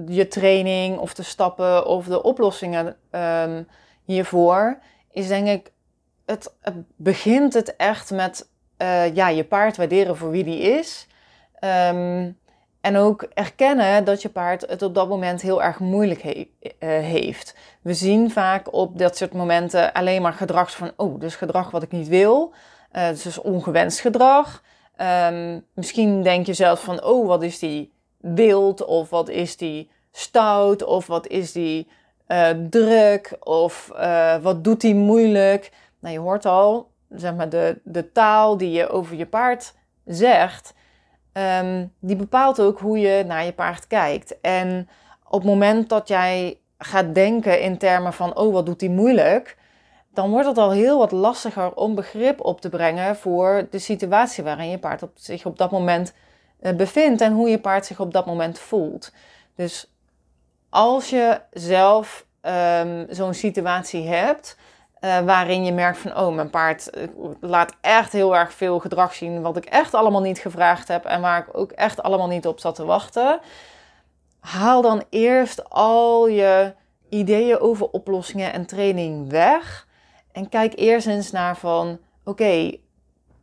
je 0.08 0.28
training 0.28 0.98
of 0.98 1.14
de 1.14 1.24
stappen 1.24 1.86
of 1.86 2.06
de 2.06 2.24
oplossingen 2.24 2.96
um, 3.12 3.68
hiervoor, 4.04 4.80
is 5.12 5.28
denk 5.28 5.48
ik, 5.48 5.72
het, 6.26 6.54
begint 6.96 7.54
het 7.54 7.76
echt 7.76 8.12
met 8.12 8.50
uh, 8.78 9.16
ja, 9.16 9.28
je 9.30 9.44
paard 9.44 9.78
waarderen 9.78 10.18
voor 10.18 10.30
wie 10.30 10.44
die 10.44 10.60
is. 10.60 11.08
Um, 11.64 12.38
en 12.82 12.98
ook 12.98 13.22
erkennen 13.34 14.04
dat 14.04 14.22
je 14.22 14.30
paard 14.30 14.62
het 14.68 14.82
op 14.82 14.96
dat 14.96 15.10
moment 15.10 15.42
heel 15.42 15.64
erg 15.64 15.80
moeilijk 15.80 16.22
he 16.22 16.48
uh, 16.62 16.70
heeft. 16.90 17.56
We 17.82 17.94
zien 17.94 18.32
vaak 18.32 18.74
op 18.74 18.98
dat 18.98 19.18
soort 19.18 19.34
momenten 19.34 19.94
alleen 19.94 20.22
maar 20.22 20.34
gedrag 20.34 20.72
van, 20.72 20.92
oh, 20.96 21.20
dus 21.20 21.36
gedrag 21.36 21.72
wat 21.72 21.84
ik 21.84 21.92
niet 21.92 22.08
wil. 22.08 22.54
Uh, 22.94 23.08
dus 23.08 23.42
ongewenst 23.42 24.00
gedrag. 24.00 24.64
Um, 25.32 25.66
misschien 25.74 26.24
denk 26.24 26.46
je 26.46 26.54
zelf 26.54 26.84
van, 26.84 27.04
oh, 27.04 27.28
wat 27.28 27.44
is 27.44 27.60
die 27.60 27.94
wild 28.20 28.86
of 28.86 29.10
wat 29.10 29.30
is 29.30 29.58
die 29.58 29.90
stout 30.12 30.84
of 30.84 31.08
wat 31.08 31.28
is 31.28 31.52
die 31.52 31.88
uh, 32.28 32.50
druk 32.70 33.38
of 33.40 33.92
uh, 33.96 34.38
wat 34.38 34.64
doet 34.64 34.82
die 34.82 34.96
moeilijk. 34.96 35.72
Nou, 36.00 36.14
je 36.14 36.20
hoort 36.20 36.46
al, 36.46 36.90
zeg 37.10 37.36
maar, 37.36 37.50
de, 37.50 37.80
de 37.84 38.12
taal 38.12 38.58
die 38.58 38.72
je 38.72 38.90
over 38.90 39.16
je 39.16 39.26
paard 39.26 39.74
zegt, 40.06 40.74
ehm, 41.32 41.86
die 42.00 42.16
bepaalt 42.16 42.62
ook 42.62 42.80
hoe 42.80 43.00
je 43.00 43.24
naar 43.28 43.46
je 43.46 43.54
paard 43.54 43.88
kijkt. 43.88 44.40
En 44.42 44.90
op 45.24 45.40
het 45.40 45.50
moment 45.50 45.90
dat 45.90 46.08
jij 46.08 46.60
gaat 46.78 47.16
denken 47.16 47.62
in 47.62 47.78
termen 47.78 48.14
van, 48.14 48.36
oh 48.36 48.54
wat 48.54 48.66
doet 48.66 48.82
hij 48.82 48.90
moeilijk, 48.90 49.58
dan 50.14 50.30
wordt 50.30 50.48
het 50.48 50.58
al 50.58 50.72
heel 50.72 50.98
wat 50.98 51.12
lastiger 51.12 51.74
om 51.74 51.96
begrip 51.96 52.46
op 52.46 52.62
te 52.62 52.70
brengen 52.70 53.16
voor 53.16 53.68
de 53.70 53.80
situatie 53.80 54.44
waarin 54.44 54.70
je 54.70 54.78
paard 54.78 55.04
op, 55.04 55.12
zich 55.14 55.46
op 55.46 55.58
dat 55.58 55.72
moment 55.72 56.14
bevindt 56.60 57.22
en 57.22 57.34
hoe 57.34 57.50
je 57.50 57.60
paard 57.60 57.86
zich 57.86 58.00
op 58.00 58.14
dat 58.14 58.26
moment 58.26 58.60
voelt. 58.60 59.12
Dus 59.56 59.92
als 60.70 61.10
je 61.10 61.42
zelf 61.52 62.26
um, 62.42 63.06
zo'n 63.10 63.34
situatie 63.34 64.08
hebt, 64.08 64.58
uh, 65.02 65.20
waarin 65.20 65.66
je 65.66 65.72
merkt 65.72 65.98
van, 65.98 66.18
oh, 66.18 66.36
mijn 66.36 66.50
paard 66.50 66.98
uh, 66.98 67.08
laat 67.40 67.76
echt 67.82 68.12
heel 68.12 68.36
erg 68.36 68.54
veel 68.54 68.80
gedrag 68.80 69.14
zien 69.14 69.42
wat 69.42 69.58
ik 69.58 69.66
echt 69.66 69.94
allemaal 69.94 70.22
niet 70.22 70.40
gevraagd 70.40 70.88
heb 70.88 71.06
en 71.06 71.22
waar 71.22 71.40
ik 71.40 71.58
ook 71.58 71.72
echt 71.72 72.02
allemaal 72.02 72.28
niet 72.28 72.48
op 72.48 72.60
zat 72.60 72.76
te 72.76 72.86
wachten. 72.86 73.40
Haal 74.40 74.82
dan 74.82 75.04
eerst 75.10 75.70
al 75.70 76.28
je 76.28 76.74
ideeën 77.10 77.60
over 77.60 77.90
oplossingen 77.90 78.54
en 78.54 78.66
training 78.66 79.30
weg. 79.30 79.88
En 80.32 80.50
kijk 80.50 80.74
eerst 80.76 81.08
eens 81.08 81.32
naar 81.32 81.58
van, 81.58 82.00
oké, 82.24 82.78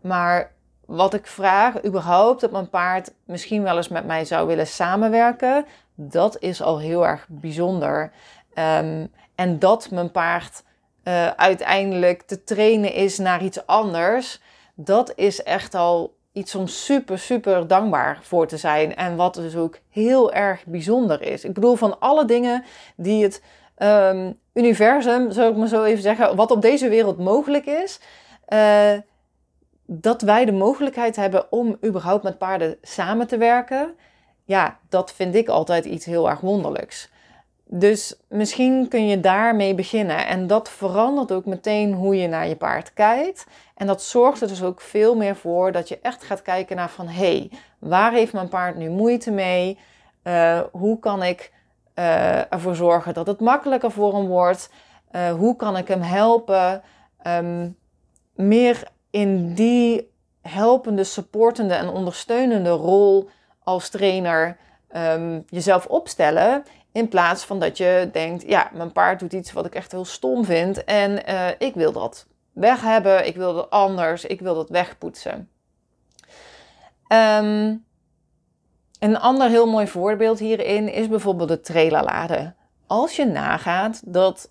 maar 0.00 0.52
wat 0.86 1.14
ik 1.14 1.26
vraag, 1.26 1.84
überhaupt 1.84 2.40
dat 2.40 2.50
mijn 2.50 2.68
paard 2.68 3.12
misschien 3.24 3.62
wel 3.62 3.76
eens 3.76 3.88
met 3.88 4.06
mij 4.06 4.24
zou 4.24 4.46
willen 4.46 4.66
samenwerken, 4.66 5.66
dat 5.94 6.36
is 6.40 6.62
al 6.62 6.78
heel 6.78 7.06
erg 7.06 7.26
bijzonder. 7.28 8.12
Um, 8.54 9.12
en 9.34 9.58
dat 9.58 9.90
mijn 9.90 10.10
paard 10.10 10.62
uh, 11.04 11.26
uiteindelijk 11.26 12.22
te 12.22 12.44
trainen 12.44 12.92
is 12.92 13.18
naar 13.18 13.42
iets 13.42 13.66
anders, 13.66 14.40
dat 14.74 15.12
is 15.14 15.42
echt 15.42 15.74
al 15.74 16.14
iets 16.32 16.54
om 16.54 16.66
super, 16.66 17.18
super 17.18 17.66
dankbaar 17.66 18.18
voor 18.22 18.46
te 18.46 18.56
zijn. 18.56 18.96
En 18.96 19.16
wat 19.16 19.34
dus 19.34 19.56
ook 19.56 19.78
heel 19.90 20.32
erg 20.32 20.64
bijzonder 20.66 21.22
is. 21.22 21.44
Ik 21.44 21.52
bedoel, 21.52 21.74
van 21.74 22.00
alle 22.00 22.24
dingen 22.24 22.64
die 22.96 23.22
het 23.22 23.42
um, 23.78 24.38
universum, 24.52 25.30
zou 25.30 25.50
ik 25.50 25.56
maar 25.56 25.68
zo 25.68 25.84
even 25.84 26.02
zeggen, 26.02 26.36
wat 26.36 26.50
op 26.50 26.62
deze 26.62 26.88
wereld 26.88 27.18
mogelijk 27.18 27.66
is, 27.66 28.00
uh, 28.48 28.92
dat 29.86 30.22
wij 30.22 30.44
de 30.44 30.52
mogelijkheid 30.52 31.16
hebben 31.16 31.52
om 31.52 31.78
überhaupt 31.84 32.22
met 32.22 32.38
paarden 32.38 32.78
samen 32.82 33.26
te 33.26 33.36
werken. 33.36 33.94
Ja, 34.44 34.78
dat 34.88 35.12
vind 35.12 35.34
ik 35.34 35.48
altijd 35.48 35.84
iets 35.84 36.04
heel 36.04 36.30
erg 36.30 36.40
wonderlijks. 36.40 37.10
Dus 37.68 38.16
misschien 38.28 38.88
kun 38.88 39.06
je 39.06 39.20
daarmee 39.20 39.74
beginnen. 39.74 40.26
En 40.26 40.46
dat 40.46 40.68
verandert 40.68 41.32
ook 41.32 41.44
meteen 41.44 41.92
hoe 41.92 42.16
je 42.16 42.28
naar 42.28 42.48
je 42.48 42.56
paard 42.56 42.92
kijkt. 42.92 43.46
En 43.74 43.86
dat 43.86 44.02
zorgt 44.02 44.40
er 44.40 44.48
dus 44.48 44.62
ook 44.62 44.80
veel 44.80 45.16
meer 45.16 45.36
voor 45.36 45.72
dat 45.72 45.88
je 45.88 45.98
echt 46.02 46.24
gaat 46.24 46.42
kijken 46.42 46.76
naar 46.76 46.90
van... 46.90 47.08
hé, 47.08 47.36
hey, 47.36 47.50
waar 47.78 48.12
heeft 48.12 48.32
mijn 48.32 48.48
paard 48.48 48.76
nu 48.76 48.90
moeite 48.90 49.30
mee? 49.30 49.78
Uh, 50.24 50.60
hoe 50.72 50.98
kan 50.98 51.22
ik 51.22 51.52
uh, 51.94 52.52
ervoor 52.52 52.74
zorgen 52.74 53.14
dat 53.14 53.26
het 53.26 53.40
makkelijker 53.40 53.90
voor 53.90 54.14
hem 54.14 54.26
wordt? 54.26 54.70
Uh, 55.12 55.32
hoe 55.32 55.56
kan 55.56 55.76
ik 55.76 55.88
hem 55.88 56.00
helpen? 56.00 56.82
Um, 57.26 57.76
meer 58.34 58.88
in 59.16 59.54
die 59.54 60.12
helpende, 60.42 61.04
supportende 61.04 61.75
en 61.75 61.88
ondersteunende 61.88 62.70
rol 62.70 63.28
als 63.62 63.88
trainer 63.88 64.56
um, 64.96 65.44
jezelf 65.49 65.87
opstellen. 65.87 66.64
In 66.92 67.08
plaats 67.08 67.44
van 67.44 67.61
dat 67.61 67.76
je 67.76 68.08
denkt, 68.12 68.42
ja, 68.49 68.70
mijn 68.73 68.92
paard 68.92 69.20
doet 69.20 69.32
iets 69.32 69.52
wat 69.52 69.66
ik 69.66 69.75
echt 69.75 69.92
heel 69.92 70.04
stom 70.04 70.44
vind 70.44 70.85
en 70.85 71.30
uh, 71.30 71.49
ik 71.58 71.75
wil 71.75 71.92
dat 71.92 72.26
weg 72.52 72.80
hebben, 72.80 73.26
ik 73.26 73.37
wil 73.37 73.54
dat 73.54 73.70
anders, 73.70 74.25
ik 74.25 74.40
wil 74.40 74.54
dat 74.54 74.68
wegpoetsen. 74.68 75.50
Um, 77.08 77.85
een 78.99 79.18
ander 79.18 79.49
heel 79.49 79.66
mooi 79.66 79.87
voorbeeld 79.87 80.38
hierin 80.38 80.92
is 80.92 81.08
bijvoorbeeld 81.08 81.49
de 81.49 81.61
trailerladen. 81.61 82.56
Als 82.87 83.16
je 83.16 83.25
nagaat 83.25 84.02
dat 84.04 84.50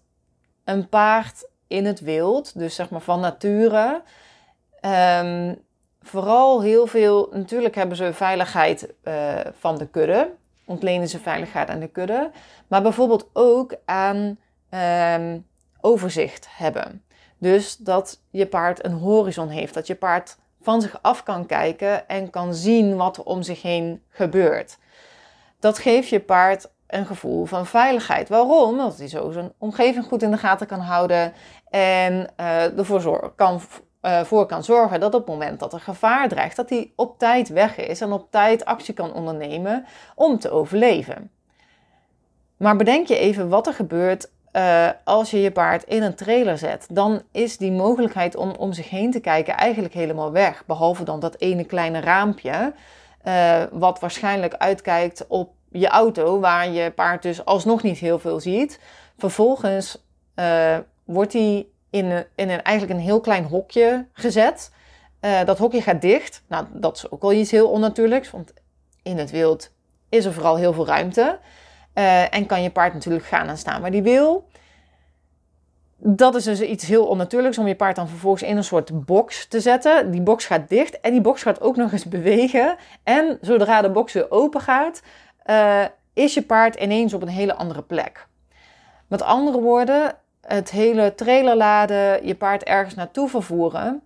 een 0.63 0.89
paard 0.89 1.49
in 1.67 1.85
het 1.85 1.99
wild, 1.99 2.59
dus 2.59 2.75
zeg 2.75 2.89
maar 2.89 3.01
van 3.01 3.19
nature, 3.19 4.01
um, 4.85 5.57
vooral 6.01 6.61
heel 6.61 6.87
veel, 6.87 7.29
natuurlijk 7.31 7.75
hebben 7.75 7.97
ze 7.97 8.13
veiligheid 8.13 8.93
uh, 9.03 9.39
van 9.59 9.77
de 9.77 9.87
kudde 9.87 10.31
ontlenen 10.65 11.07
ze 11.07 11.19
veiligheid 11.19 11.69
aan 11.69 11.79
de 11.79 11.87
kudde. 11.87 12.31
Maar 12.67 12.81
bijvoorbeeld 12.81 13.29
ook 13.33 13.75
aan 13.85 14.37
um, 15.19 15.47
overzicht 15.81 16.47
hebben. 16.49 17.03
Dus 17.37 17.77
dat 17.77 18.21
je 18.29 18.45
paard 18.45 18.85
een 18.85 18.93
horizon 18.93 19.49
heeft. 19.49 19.73
Dat 19.73 19.87
je 19.87 19.95
paard 19.95 20.37
van 20.61 20.81
zich 20.81 20.99
af 21.01 21.23
kan 21.23 21.45
kijken 21.45 22.07
en 22.07 22.29
kan 22.29 22.53
zien 22.53 22.95
wat 22.95 23.17
er 23.17 23.23
om 23.23 23.41
zich 23.41 23.61
heen 23.61 24.03
gebeurt. 24.09 24.77
Dat 25.59 25.79
geeft 25.79 26.09
je 26.09 26.19
paard 26.19 26.69
een 26.87 27.05
gevoel 27.05 27.45
van 27.45 27.65
veiligheid. 27.65 28.29
Waarom? 28.29 28.69
Omdat 28.69 28.97
hij 28.97 29.07
zo 29.07 29.31
zijn 29.31 29.53
omgeving 29.57 30.05
goed 30.05 30.21
in 30.21 30.31
de 30.31 30.37
gaten 30.37 30.67
kan 30.67 30.79
houden 30.79 31.33
en 31.69 32.33
uh, 32.39 32.77
ervoor 32.77 33.33
kan 33.35 33.61
uh, 34.05 34.21
voor 34.21 34.45
kan 34.45 34.63
zorgen 34.63 34.99
dat 34.99 35.13
op 35.13 35.19
het 35.19 35.29
moment 35.29 35.59
dat 35.59 35.73
er 35.73 35.79
gevaar 35.79 36.27
dreigt, 36.27 36.55
dat 36.55 36.69
hij 36.69 36.91
op 36.95 37.19
tijd 37.19 37.49
weg 37.49 37.77
is 37.77 38.01
en 38.01 38.11
op 38.11 38.31
tijd 38.31 38.65
actie 38.65 38.93
kan 38.93 39.13
ondernemen 39.13 39.85
om 40.15 40.39
te 40.39 40.49
overleven. 40.49 41.31
Maar 42.57 42.75
bedenk 42.75 43.07
je 43.07 43.17
even 43.17 43.49
wat 43.49 43.67
er 43.67 43.73
gebeurt 43.73 44.29
uh, 44.53 44.89
als 45.03 45.31
je 45.31 45.41
je 45.41 45.51
paard 45.51 45.83
in 45.83 46.03
een 46.03 46.15
trailer 46.15 46.57
zet. 46.57 46.87
Dan 46.91 47.21
is 47.31 47.57
die 47.57 47.71
mogelijkheid 47.71 48.35
om 48.35 48.49
om 48.49 48.73
zich 48.73 48.89
heen 48.89 49.11
te 49.11 49.19
kijken 49.19 49.57
eigenlijk 49.57 49.93
helemaal 49.93 50.31
weg. 50.31 50.63
Behalve 50.65 51.03
dan 51.03 51.19
dat 51.19 51.39
ene 51.39 51.63
kleine 51.63 51.99
raampje, 51.99 52.73
uh, 53.27 53.63
wat 53.71 53.99
waarschijnlijk 53.99 54.53
uitkijkt 54.53 55.27
op 55.27 55.51
je 55.71 55.87
auto, 55.87 56.39
waar 56.39 56.69
je 56.69 56.91
paard 56.91 57.21
dus 57.21 57.45
alsnog 57.45 57.83
niet 57.83 57.97
heel 57.97 58.19
veel 58.19 58.39
ziet. 58.39 58.79
Vervolgens 59.17 60.03
wordt 61.05 61.31
die 61.31 61.74
in, 61.95 62.25
in 62.35 62.49
een, 62.49 62.61
eigenlijk 62.61 62.99
een 62.99 63.05
heel 63.05 63.21
klein 63.21 63.43
hokje 63.43 64.07
gezet. 64.13 64.71
Uh, 65.21 65.43
dat 65.43 65.57
hokje 65.57 65.81
gaat 65.81 66.01
dicht. 66.01 66.43
Nou, 66.47 66.65
dat 66.73 66.97
is 66.97 67.11
ook 67.11 67.21
wel 67.21 67.31
iets 67.31 67.51
heel 67.51 67.69
onnatuurlijks, 67.69 68.31
want 68.31 68.53
in 69.03 69.17
het 69.17 69.31
wild 69.31 69.71
is 70.09 70.25
er 70.25 70.33
vooral 70.33 70.55
heel 70.55 70.73
veel 70.73 70.87
ruimte. 70.87 71.39
Uh, 71.93 72.35
en 72.35 72.45
kan 72.45 72.61
je 72.63 72.69
paard 72.69 72.93
natuurlijk 72.93 73.25
gaan 73.25 73.47
en 73.47 73.57
staan 73.57 73.81
waar 73.81 73.91
die 73.91 74.03
wil. 74.03 74.47
Dat 75.97 76.35
is 76.35 76.43
dus 76.43 76.61
iets 76.61 76.85
heel 76.85 77.05
onnatuurlijks 77.05 77.57
om 77.57 77.67
je 77.67 77.75
paard 77.75 77.95
dan 77.95 78.07
vervolgens 78.07 78.43
in 78.43 78.57
een 78.57 78.63
soort 78.63 79.05
box 79.05 79.47
te 79.47 79.59
zetten. 79.59 80.11
Die 80.11 80.21
box 80.21 80.45
gaat 80.45 80.69
dicht 80.69 80.99
en 80.99 81.11
die 81.11 81.21
box 81.21 81.41
gaat 81.41 81.61
ook 81.61 81.75
nog 81.75 81.91
eens 81.91 82.05
bewegen. 82.05 82.75
En 83.03 83.37
zodra 83.41 83.81
de 83.81 83.91
box 83.91 84.13
weer 84.13 84.31
open 84.31 84.61
gaat, 84.61 85.01
uh, 85.45 85.85
is 86.13 86.33
je 86.33 86.41
paard 86.41 86.75
ineens 86.75 87.13
op 87.13 87.21
een 87.21 87.27
hele 87.27 87.55
andere 87.55 87.81
plek. 87.81 88.27
Met 89.07 89.21
andere 89.21 89.61
woorden, 89.61 90.15
het 90.47 90.71
hele 90.71 91.15
trailer 91.15 91.55
laden, 91.55 92.27
je 92.27 92.35
paard 92.35 92.63
ergens 92.63 92.95
naartoe 92.95 93.29
vervoeren, 93.29 94.01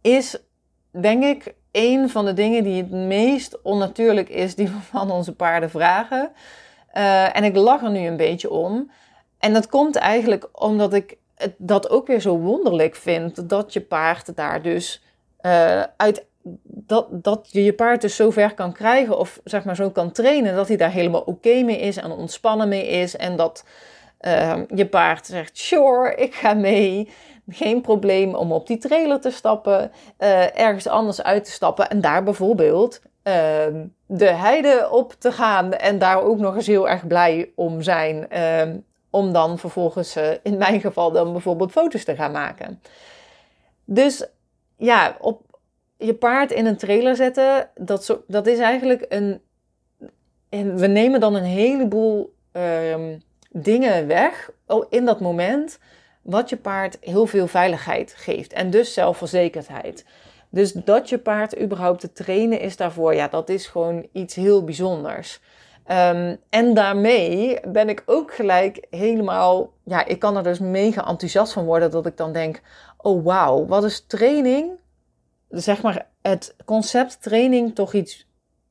is 0.00 0.36
denk 0.90 1.24
ik 1.24 1.54
een 1.72 2.10
van 2.10 2.24
de 2.24 2.32
dingen 2.32 2.64
die 2.64 2.82
het 2.82 2.90
meest 2.90 3.62
onnatuurlijk 3.62 4.28
is 4.28 4.54
die 4.54 4.66
we 4.66 4.80
van 4.80 5.10
onze 5.10 5.34
paarden 5.34 5.70
vragen. 5.70 6.32
Uh, 6.94 7.36
en 7.36 7.44
ik 7.44 7.56
lach 7.56 7.82
er 7.82 7.90
nu 7.90 8.06
een 8.06 8.16
beetje 8.16 8.50
om. 8.50 8.90
En 9.38 9.52
dat 9.52 9.66
komt 9.66 9.96
eigenlijk 9.96 10.48
omdat 10.52 10.92
ik 10.92 11.16
dat 11.56 11.90
ook 11.90 12.06
weer 12.06 12.20
zo 12.20 12.38
wonderlijk 12.38 12.94
vind 12.94 13.48
dat 13.48 13.72
je 13.72 13.80
paard 13.80 14.36
daar 14.36 14.62
dus 14.62 15.02
uh, 15.42 15.82
uit. 15.96 16.24
Dat, 16.62 17.06
dat 17.10 17.48
je 17.50 17.64
je 17.64 17.72
paard 17.72 18.00
dus 18.00 18.16
zo 18.16 18.30
ver 18.30 18.54
kan 18.54 18.72
krijgen 18.72 19.18
of 19.18 19.40
zeg 19.44 19.64
maar 19.64 19.76
zo 19.76 19.90
kan 19.90 20.12
trainen 20.12 20.54
dat 20.54 20.68
hij 20.68 20.76
daar 20.76 20.90
helemaal 20.90 21.20
oké 21.20 21.62
mee 21.62 21.78
is 21.78 21.96
en 21.96 22.10
ontspannen 22.10 22.68
mee 22.68 22.86
is. 22.86 23.16
En 23.16 23.36
dat, 23.36 23.64
uh, 24.26 24.54
je 24.74 24.86
paard 24.86 25.26
zegt, 25.26 25.58
sure, 25.58 26.14
ik 26.14 26.34
ga 26.34 26.54
mee. 26.54 27.10
Geen 27.48 27.80
probleem 27.80 28.34
om 28.34 28.52
op 28.52 28.66
die 28.66 28.78
trailer 28.78 29.20
te 29.20 29.30
stappen, 29.30 29.90
uh, 30.18 30.58
ergens 30.58 30.86
anders 30.86 31.22
uit 31.22 31.44
te 31.44 31.50
stappen 31.50 31.90
en 31.90 32.00
daar 32.00 32.22
bijvoorbeeld 32.22 33.00
uh, 33.24 33.34
de 34.06 34.30
heide 34.30 34.88
op 34.90 35.14
te 35.18 35.32
gaan 35.32 35.72
en 35.72 35.98
daar 35.98 36.22
ook 36.22 36.38
nog 36.38 36.54
eens 36.54 36.66
heel 36.66 36.88
erg 36.88 37.06
blij 37.06 37.52
om 37.54 37.82
zijn. 37.82 38.30
Ehm, 38.30 38.76
om 39.14 39.32
dan 39.32 39.58
vervolgens, 39.58 40.16
eh, 40.16 40.30
in 40.42 40.56
mijn 40.56 40.80
geval, 40.80 41.12
dan 41.12 41.32
bijvoorbeeld 41.32 41.70
foto's 41.70 42.04
te 42.04 42.14
gaan 42.14 42.32
maken. 42.32 42.80
Dus 43.84 44.26
ja, 44.76 45.16
op 45.20 45.58
je 45.96 46.14
paard 46.14 46.52
in 46.52 46.66
een 46.66 46.76
trailer 46.76 47.16
zetten, 47.16 47.70
dat, 47.74 48.04
zo, 48.04 48.22
dat 48.26 48.46
is 48.46 48.58
eigenlijk 48.58 49.06
een. 49.08 49.40
We 50.76 50.86
nemen 50.86 51.20
dan 51.20 51.34
een 51.34 51.44
heleboel 51.44 52.34
ehm, 52.52 53.18
dingen 53.56 54.06
weg 54.06 54.50
oh, 54.66 54.86
in 54.88 55.04
dat 55.04 55.20
moment, 55.20 55.78
wat 56.22 56.48
je 56.48 56.56
paard 56.56 56.96
heel 57.00 57.26
veel 57.26 57.46
veiligheid 57.46 58.14
geeft 58.16 58.52
en 58.52 58.70
dus 58.70 58.94
zelfverzekerdheid. 58.94 60.04
Dus 60.50 60.72
dat 60.72 61.08
je 61.08 61.18
paard 61.18 61.60
überhaupt 61.60 62.00
te 62.00 62.12
trainen 62.12 62.60
is 62.60 62.76
daarvoor, 62.76 63.14
ja, 63.14 63.28
dat 63.28 63.48
is 63.48 63.66
gewoon 63.66 64.06
iets 64.12 64.34
heel 64.34 64.64
bijzonders. 64.64 65.40
Um, 65.90 66.36
en 66.50 66.74
daarmee 66.74 67.60
ben 67.68 67.88
ik 67.88 68.02
ook 68.06 68.34
gelijk 68.34 68.86
helemaal, 68.90 69.72
ja, 69.84 70.04
ik 70.04 70.18
kan 70.18 70.36
er 70.36 70.42
dus 70.42 70.58
mega 70.58 71.06
enthousiast 71.06 71.52
van 71.52 71.64
worden 71.64 71.90
dat 71.90 72.06
ik 72.06 72.16
dan 72.16 72.32
denk, 72.32 72.60
oh 72.96 73.24
wauw, 73.24 73.66
wat 73.66 73.84
is 73.84 74.04
training 74.06 74.82
zeg 75.60 75.82
maar, 75.82 76.06
het 76.22 76.56
concept 76.64 77.22
training 77.22 77.74
toch 77.74 77.92
iets, 77.92 78.26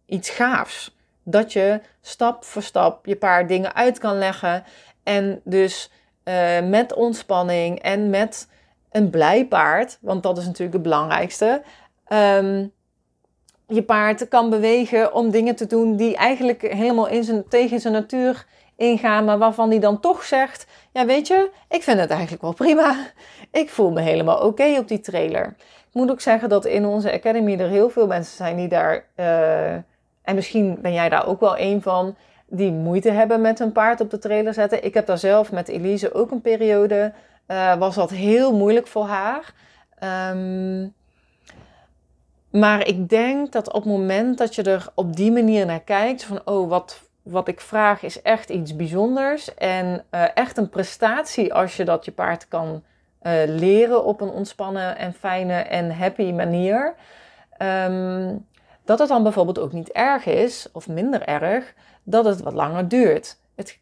iets 0.06 0.30
gaafs. 0.30 0.96
Dat 1.24 1.54
je 1.54 1.82
stap 2.02 2.44
voor 2.44 2.62
stap 2.62 3.06
je 3.06 3.16
paar 3.16 3.48
dingen 3.48 3.76
uit 3.76 3.98
kan 4.00 4.18
leggen. 4.18 4.64
En 5.04 5.42
dus 5.44 5.92
uh, 6.24 6.62
met 6.62 6.94
ontspanning 6.94 7.80
en 7.80 8.10
met 8.10 8.48
een 8.92 9.10
blij 9.10 9.46
paard, 9.48 9.98
want 10.02 10.24
dat 10.24 10.38
is 10.38 10.46
natuurlijk 10.46 10.74
het 10.74 10.84
belangrijkste. 10.84 11.62
Um, 12.08 12.74
je 13.68 13.84
paard 13.84 14.28
kan 14.28 14.50
bewegen 14.50 15.14
om 15.14 15.32
dingen 15.32 15.56
te 15.56 15.68
doen 15.68 15.96
die 15.96 16.16
eigenlijk 16.16 16.62
helemaal 16.62 17.08
in 17.08 17.24
zijn, 17.24 17.48
tegen 17.48 17.80
zijn 17.80 17.94
natuur 17.94 18.46
ingaan, 18.76 19.26
maar 19.26 19.38
waarvan 19.38 19.70
hij 19.70 19.80
dan 19.80 20.00
toch 20.00 20.24
zegt: 20.24 20.68
Ja, 20.92 21.06
weet 21.06 21.28
je, 21.28 21.50
ik 21.70 21.84
vind 21.84 22.00
het 22.00 22.10
eigenlijk 22.10 22.42
wel 22.42 22.54
prima. 22.54 22.96
Ik 23.52 23.70
voel 23.70 23.92
me 23.92 24.02
helemaal 24.02 24.38
oké 24.38 24.78
op 24.78 24.88
die 24.88 25.00
trailer. 25.00 25.56
Ik 25.90 26.00
moet 26.00 26.12
ook 26.12 26.22
zeggen 26.22 26.50
dat 26.50 26.66
in 26.66 26.86
onze 26.86 27.12
academy 27.12 27.60
er 27.60 27.70
heel 27.70 27.90
veel 27.90 28.08
mensen 28.08 28.36
zijn 28.36 28.56
die 28.56 28.68
daar, 28.68 29.06
uh, 29.16 29.76
en 30.24 30.36
misschien 30.36 30.78
ben 30.82 30.94
jij 30.94 31.10
daar 31.10 31.28
ook 31.28 31.40
wel 31.40 31.58
een 31.58 31.82
van, 31.82 32.16
die 32.48 32.72
moeite 32.72 33.12
hebben 33.12 33.42
met 33.42 33.60
hun 33.60 33.72
paard 33.72 34.02
op 34.02 34.10
de 34.10 34.20
trailer 34.20 34.54
zetten. 34.54 34.84
Ik 34.84 34.94
heb 34.94 35.06
daar 35.06 35.18
zelf 35.18 35.52
met 35.52 35.68
Elise 35.68 36.14
ook 36.14 36.32
een 36.32 36.42
periode, 36.42 37.14
uh, 37.48 37.76
was 37.76 37.96
dat 37.96 38.10
heel 38.10 38.58
moeilijk 38.58 38.88
voor 38.88 39.06
haar. 39.06 39.54
Um, 40.32 40.94
maar 42.50 42.88
ik 42.88 43.10
denk 43.10 43.52
dat 43.52 43.68
op 43.68 43.84
het 43.84 43.92
moment 43.92 44.38
dat 44.38 44.56
je 44.56 44.64
er 44.64 44.88
op 44.96 45.16
die 45.16 45.32
manier 45.32 45.66
naar 45.66 45.82
kijkt, 45.82 46.24
van 46.24 46.42
oh, 46.46 46.70
wat, 46.70 47.02
wat 47.22 47.48
ik 47.48 47.62
vraag 47.62 48.04
is 48.04 48.22
echt 48.22 48.50
iets 48.50 48.76
bijzonders 48.76 49.54
en 49.54 50.04
uh, 50.12 50.26
echt 50.34 50.58
een 50.58 50.70
prestatie 50.70 51.54
als 51.54 51.76
je 51.78 51.86
dat 51.86 52.06
je 52.06 52.12
paard 52.12 52.48
kan 52.48 52.84
uh, 53.22 53.34
leren 53.46 54.06
op 54.06 54.22
een 54.22 54.30
ontspannen 54.30 54.98
en 54.98 55.14
fijne 55.14 55.54
en 55.54 55.98
happy 55.98 56.32
manier. 56.32 56.96
Um, 57.60 58.48
dat 58.86 59.00
het 59.00 59.08
dan 59.08 59.24
bijvoorbeeld 59.24 59.60
ook 59.60 59.72
niet 59.72 59.92
erg 59.92 60.26
is, 60.26 60.68
of 60.72 60.88
minder 60.88 61.22
erg, 61.22 61.74
dat 62.04 62.26
het 62.26 62.42
wat 62.42 62.54
langer 62.54 62.88
duurt. 62.88 63.38
Het, 63.56 63.80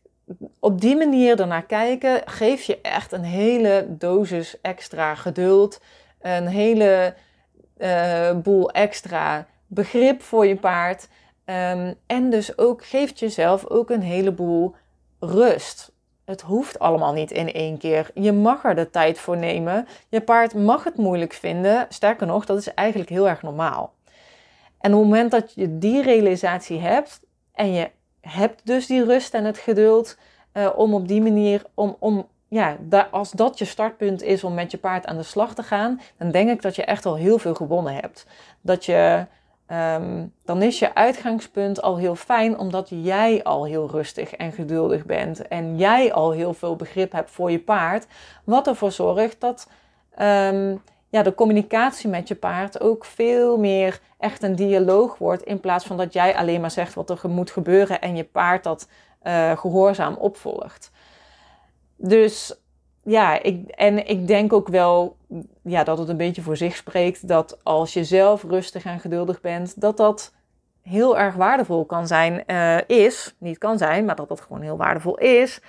op 0.60 0.82
die 0.82 0.96
manier 0.96 1.40
ernaar 1.40 1.66
kijken 1.66 2.22
geeft 2.26 2.66
je 2.66 2.82
echt 2.82 3.12
een 3.12 3.24
hele 3.24 3.86
dosis 3.90 4.62
extra 4.62 5.16
geduld, 5.16 5.82
een 6.22 6.48
hele 6.48 7.14
uh, 7.78 8.32
boel 8.36 8.72
extra 8.72 9.48
begrip 9.68 10.22
voor 10.22 10.46
je 10.46 10.56
paard. 10.56 11.08
Um, 11.46 11.96
en 12.08 12.30
dus 12.30 12.58
ook 12.58 12.86
geeft 12.86 13.20
jezelf 13.20 13.66
ook 13.66 13.90
een 13.90 14.02
heleboel 14.02 14.76
rust. 15.20 15.92
Het 16.26 16.42
hoeft 16.42 16.80
allemaal 16.80 17.14
niet 17.14 17.32
in 17.32 17.54
één 17.54 17.78
keer. 17.78 18.12
Je 18.14 18.32
mag 18.32 18.64
er 18.64 18.76
de 18.76 18.90
tijd 18.90 19.20
voor 19.20 19.38
nemen. 19.38 19.88
Je 20.10 20.22
paard 20.22 20.54
mag 20.54 20.84
het 20.84 20.98
moeilijk 20.98 21.34
vinden. 21.34 21.86
Sterker 21.90 22.28
nog, 22.28 22.46
dat 22.46 22.58
is 22.58 22.74
eigenlijk 22.74 23.10
heel 23.10 23.30
erg 23.30 23.42
normaal. 23.42 23.94
En 24.82 24.94
op 24.94 25.00
het 25.00 25.10
moment 25.10 25.32
dat 25.32 25.54
je 25.54 25.78
die 25.78 26.02
realisatie 26.02 26.80
hebt 26.80 27.20
en 27.54 27.74
je 27.74 27.90
hebt 28.22 28.62
dus 28.66 28.88
die 28.88 29.06
rust 29.06 29.34
en 29.34 29.46
het 29.46 29.58
geduld 29.58 30.18
uh, 30.54 30.70
om 30.76 30.94
op 30.94 31.08
die 31.08 31.22
manier, 31.22 31.64
om, 31.74 31.96
om 32.00 32.28
ja, 32.48 32.78
als 33.12 33.32
dat 33.32 33.58
je 33.58 33.66
startpunt 33.66 34.24
is 34.24 34.44
om 34.44 34.54
met 34.54 34.72
je 34.72 34.78
paard 34.78 35.06
aan 35.06 35.18
de 35.18 35.24
slag 35.24 35.56
te 35.56 35.64
gaan, 35.64 36.02
dan 36.18 36.32
denk 36.32 36.50
ik 36.50 36.62
dat 36.62 36.76
je 36.76 36.84
echt 36.84 37.06
al 37.06 37.16
heel 37.16 37.38
veel 37.38 37.54
gewonnen 37.54 37.94
hebt. 37.94 38.26
Dat 38.62 38.86
je, 38.86 39.26
um, 39.72 40.34
dan 40.46 40.62
is 40.62 40.80
je 40.80 40.96
uitgangspunt 40.96 41.82
al 41.82 41.98
heel 41.98 42.16
fijn, 42.16 42.58
omdat 42.58 42.88
jij 42.90 43.44
al 43.44 43.66
heel 43.66 43.90
rustig 43.90 44.34
en 44.34 44.52
geduldig 44.52 45.06
bent. 45.06 45.48
En 45.48 45.78
jij 45.78 46.14
al 46.14 46.32
heel 46.32 46.54
veel 46.54 46.76
begrip 46.76 47.12
hebt 47.12 47.32
voor 47.32 47.52
je 47.52 47.60
paard. 47.60 48.08
Wat 48.44 48.68
ervoor 48.68 48.92
zorgt 48.92 49.40
dat 49.40 49.68
um, 50.22 50.82
ja, 51.12 51.24
de 51.24 51.36
communicatie 51.36 52.10
met 52.10 52.28
je 52.28 52.36
paard 52.36 52.82
ook 52.82 53.06
veel 53.06 53.58
meer 53.58 54.00
echt 54.18 54.44
een 54.44 54.56
dialoog 54.56 55.18
wordt. 55.18 55.44
In 55.44 55.60
plaats 55.60 55.86
van 55.86 55.98
dat 55.98 56.14
jij 56.14 56.36
alleen 56.36 56.62
maar 56.62 56.72
zegt 56.72 56.94
wat 56.94 57.10
er 57.10 57.30
moet 57.30 57.52
gebeuren 57.52 58.02
en 58.02 58.16
je 58.16 58.24
paard 58.24 58.64
dat 58.64 58.88
uh, 59.24 59.58
gehoorzaam 59.58 60.14
opvolgt. 60.14 60.92
Dus 61.96 62.56
ja, 63.04 63.42
ik, 63.42 63.70
en 63.70 64.08
ik 64.08 64.28
denk 64.28 64.54
ook 64.54 64.68
wel 64.68 65.16
ja, 65.62 65.84
dat 65.84 65.98
het 65.98 66.10
een 66.10 66.18
beetje 66.18 66.42
voor 66.42 66.58
zich 66.58 66.76
spreekt 66.76 67.28
dat 67.28 67.60
als 67.64 67.94
je 67.94 68.04
zelf 68.04 68.44
rustig 68.44 68.86
en 68.86 69.00
geduldig 69.00 69.42
bent, 69.42 69.82
dat 69.82 69.98
dat 69.98 70.34
heel 70.82 71.18
erg 71.18 71.36
waardevol 71.36 71.86
kan 71.86 72.08
zijn, 72.08 72.44
uh, 72.48 72.78
is, 72.88 73.36
niet 73.38 73.58
kan 73.58 73.78
zijn, 73.78 74.06
maar 74.06 74.16
dat 74.16 74.28
dat 74.28 74.42
gewoon 74.42 74.62
heel 74.62 74.78
waardevol 74.78 75.18
is, 75.18 75.62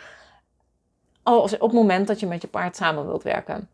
als, 1.23 1.55
op 1.55 1.61
het 1.61 1.73
moment 1.73 2.07
dat 2.07 2.21
je 2.21 2.27
met 2.27 2.43
je 2.43 2.49
paard 2.49 2.77
samen 2.77 3.07
wilt 3.07 3.23
werken. 3.23 3.69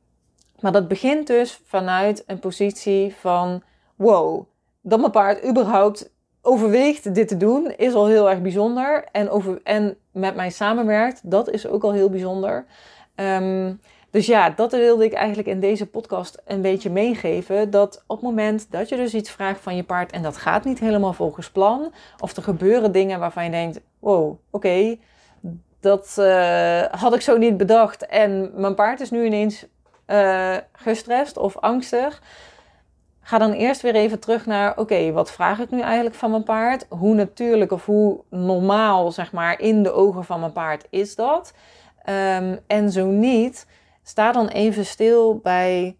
Maar 0.60 0.72
dat 0.72 0.88
begint 0.88 1.26
dus 1.26 1.60
vanuit 1.64 2.24
een 2.26 2.38
positie 2.38 3.14
van, 3.14 3.62
wow, 3.96 4.44
dat 4.80 5.00
mijn 5.00 5.10
paard 5.10 5.46
überhaupt 5.46 6.10
overweegt 6.42 7.14
dit 7.14 7.28
te 7.28 7.36
doen, 7.36 7.72
is 7.76 7.94
al 7.94 8.06
heel 8.06 8.30
erg 8.30 8.42
bijzonder. 8.42 9.04
En, 9.12 9.30
over, 9.30 9.60
en 9.64 9.96
met 10.12 10.36
mij 10.36 10.50
samenwerkt, 10.50 11.30
dat 11.30 11.50
is 11.50 11.66
ook 11.66 11.82
al 11.82 11.92
heel 11.92 12.10
bijzonder. 12.10 12.66
Um, 13.14 13.80
dus 14.10 14.26
ja, 14.26 14.50
dat 14.50 14.72
wilde 14.72 15.04
ik 15.04 15.12
eigenlijk 15.12 15.48
in 15.48 15.60
deze 15.60 15.86
podcast 15.86 16.42
een 16.44 16.62
beetje 16.62 16.90
meegeven. 16.90 17.70
Dat 17.70 18.04
op 18.06 18.16
het 18.16 18.24
moment 18.24 18.70
dat 18.70 18.88
je 18.88 18.96
dus 18.96 19.14
iets 19.14 19.30
vraagt 19.30 19.60
van 19.60 19.76
je 19.76 19.82
paard 19.82 20.12
en 20.12 20.22
dat 20.22 20.36
gaat 20.36 20.64
niet 20.64 20.78
helemaal 20.78 21.12
volgens 21.12 21.50
plan, 21.50 21.92
of 22.18 22.36
er 22.36 22.42
gebeuren 22.42 22.92
dingen 22.92 23.20
waarvan 23.20 23.44
je 23.44 23.50
denkt: 23.50 23.80
wow, 23.98 24.38
oké, 24.50 24.96
dat 25.80 26.16
uh, 26.18 26.82
had 26.82 27.14
ik 27.14 27.20
zo 27.20 27.36
niet 27.36 27.56
bedacht 27.56 28.06
en 28.06 28.50
mijn 28.54 28.74
paard 28.74 29.00
is 29.00 29.10
nu 29.10 29.24
ineens 29.24 29.66
uh, 30.08 30.56
gestrest 30.72 31.36
of 31.36 31.56
angstig. 31.56 32.22
Ga 33.20 33.38
dan 33.38 33.52
eerst 33.52 33.80
weer 33.80 33.94
even 33.94 34.20
terug 34.20 34.46
naar, 34.46 34.78
oké, 34.78 35.12
wat 35.12 35.32
vraag 35.32 35.58
ik 35.58 35.70
nu 35.70 35.80
eigenlijk 35.80 36.14
van 36.14 36.30
mijn 36.30 36.42
paard? 36.42 36.86
Hoe 36.88 37.14
natuurlijk 37.14 37.72
of 37.72 37.86
hoe 37.86 38.20
normaal, 38.30 39.12
zeg 39.12 39.32
maar, 39.32 39.60
in 39.60 39.82
de 39.82 39.92
ogen 39.92 40.24
van 40.24 40.40
mijn 40.40 40.52
paard 40.52 40.86
is 40.90 41.14
dat? 41.14 41.52
Um, 42.08 42.58
en 42.66 42.90
zo 42.90 43.06
niet, 43.06 43.66
sta 44.02 44.32
dan 44.32 44.48
even 44.48 44.86
stil 44.86 45.36
bij, 45.42 45.96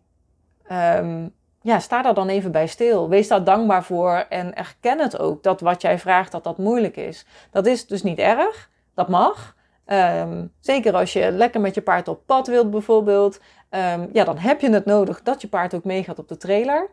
um, 0.72 1.34
ja, 1.60 1.78
sta 1.78 2.02
daar 2.02 2.14
dan 2.14 2.28
even 2.28 2.52
bij 2.52 2.66
stil. 2.66 3.08
Wees 3.08 3.28
daar 3.28 3.44
dankbaar 3.44 3.84
voor 3.84 4.26
en 4.28 4.56
erken 4.56 4.98
het 4.98 5.18
ook, 5.18 5.42
dat 5.42 5.60
wat 5.60 5.82
jij 5.82 5.98
vraagt, 5.98 6.32
dat 6.32 6.44
dat 6.44 6.58
moeilijk 6.58 6.96
is. 6.96 7.26
Dat 7.50 7.66
is 7.66 7.86
dus 7.86 8.02
niet 8.02 8.18
erg, 8.18 8.70
dat 8.94 9.08
mag. 9.08 9.56
Um, 9.92 10.53
zeker 10.61 10.94
als 10.94 11.12
je 11.12 11.31
lekker 11.31 11.61
met 11.61 11.74
je 11.74 11.81
paard 11.81 12.09
op 12.09 12.20
pad 12.27 12.46
wilt 12.46 12.70
bijvoorbeeld. 12.70 13.40
Um, 13.70 14.09
ja, 14.12 14.24
dan 14.24 14.38
heb 14.38 14.61
je 14.61 14.70
het 14.70 14.85
nodig 14.85 15.22
dat 15.22 15.40
je 15.40 15.48
paard 15.48 15.74
ook 15.74 15.85
meegaat 15.85 16.18
op 16.18 16.29
de 16.29 16.37
trailer. 16.37 16.88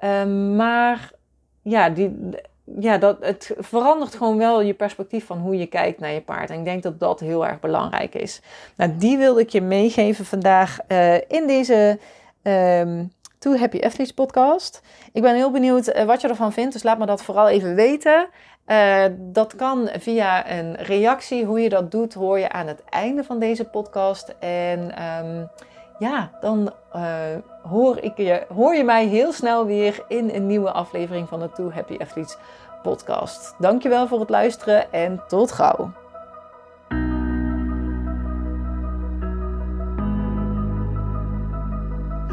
Um, 0.00 0.56
maar 0.56 1.10
ja, 1.62 1.88
die, 1.88 2.16
ja 2.64 2.98
dat, 2.98 3.16
het 3.20 3.54
verandert 3.58 4.14
gewoon 4.14 4.38
wel 4.38 4.62
je 4.62 4.74
perspectief 4.74 5.26
van 5.26 5.38
hoe 5.38 5.58
je 5.58 5.66
kijkt 5.66 6.00
naar 6.00 6.12
je 6.12 6.20
paard. 6.20 6.50
En 6.50 6.58
ik 6.58 6.64
denk 6.64 6.82
dat 6.82 7.00
dat 7.00 7.20
heel 7.20 7.46
erg 7.46 7.60
belangrijk 7.60 8.14
is. 8.14 8.40
Nou, 8.76 8.96
die 8.96 9.18
wilde 9.18 9.40
ik 9.40 9.48
je 9.48 9.62
meegeven 9.62 10.24
vandaag 10.24 10.78
uh, 10.88 11.14
in 11.14 11.46
deze 11.46 11.98
Too 13.46 13.56
Happy 13.56 13.80
Athletes 13.80 14.12
podcast. 14.12 14.82
Ik 15.12 15.22
ben 15.22 15.34
heel 15.34 15.50
benieuwd 15.50 15.88
uh, 15.88 16.02
wat 16.02 16.20
je 16.20 16.28
ervan 16.28 16.52
vindt, 16.52 16.72
dus 16.72 16.82
laat 16.82 16.98
me 16.98 17.06
dat 17.06 17.22
vooral 17.22 17.48
even 17.48 17.74
weten. 17.74 18.28
Uh, 18.66 19.04
dat 19.18 19.56
kan 19.56 19.88
via 19.98 20.50
een 20.50 20.74
reactie. 20.74 21.44
Hoe 21.44 21.60
je 21.60 21.68
dat 21.68 21.90
doet, 21.90 22.14
hoor 22.14 22.38
je 22.38 22.48
aan 22.48 22.66
het 22.66 22.84
einde 22.84 23.24
van 23.24 23.38
deze 23.38 23.64
podcast. 23.64 24.34
En 24.38 25.04
um, 25.24 25.48
ja, 25.98 26.30
dan 26.40 26.72
uh, 26.96 27.02
hoor, 27.62 27.98
ik 27.98 28.16
je, 28.16 28.46
hoor 28.54 28.74
je 28.74 28.84
mij 28.84 29.06
heel 29.06 29.32
snel 29.32 29.66
weer 29.66 30.04
in 30.08 30.30
een 30.34 30.46
nieuwe 30.46 30.70
aflevering 30.70 31.28
van 31.28 31.40
de 31.40 31.50
Too 31.50 31.70
Happy 31.70 31.96
Athletes 31.98 32.36
podcast. 32.82 33.54
Dankjewel 33.58 34.08
voor 34.08 34.20
het 34.20 34.30
luisteren 34.30 34.92
en 34.92 35.22
tot 35.28 35.52
gauw. 35.52 36.05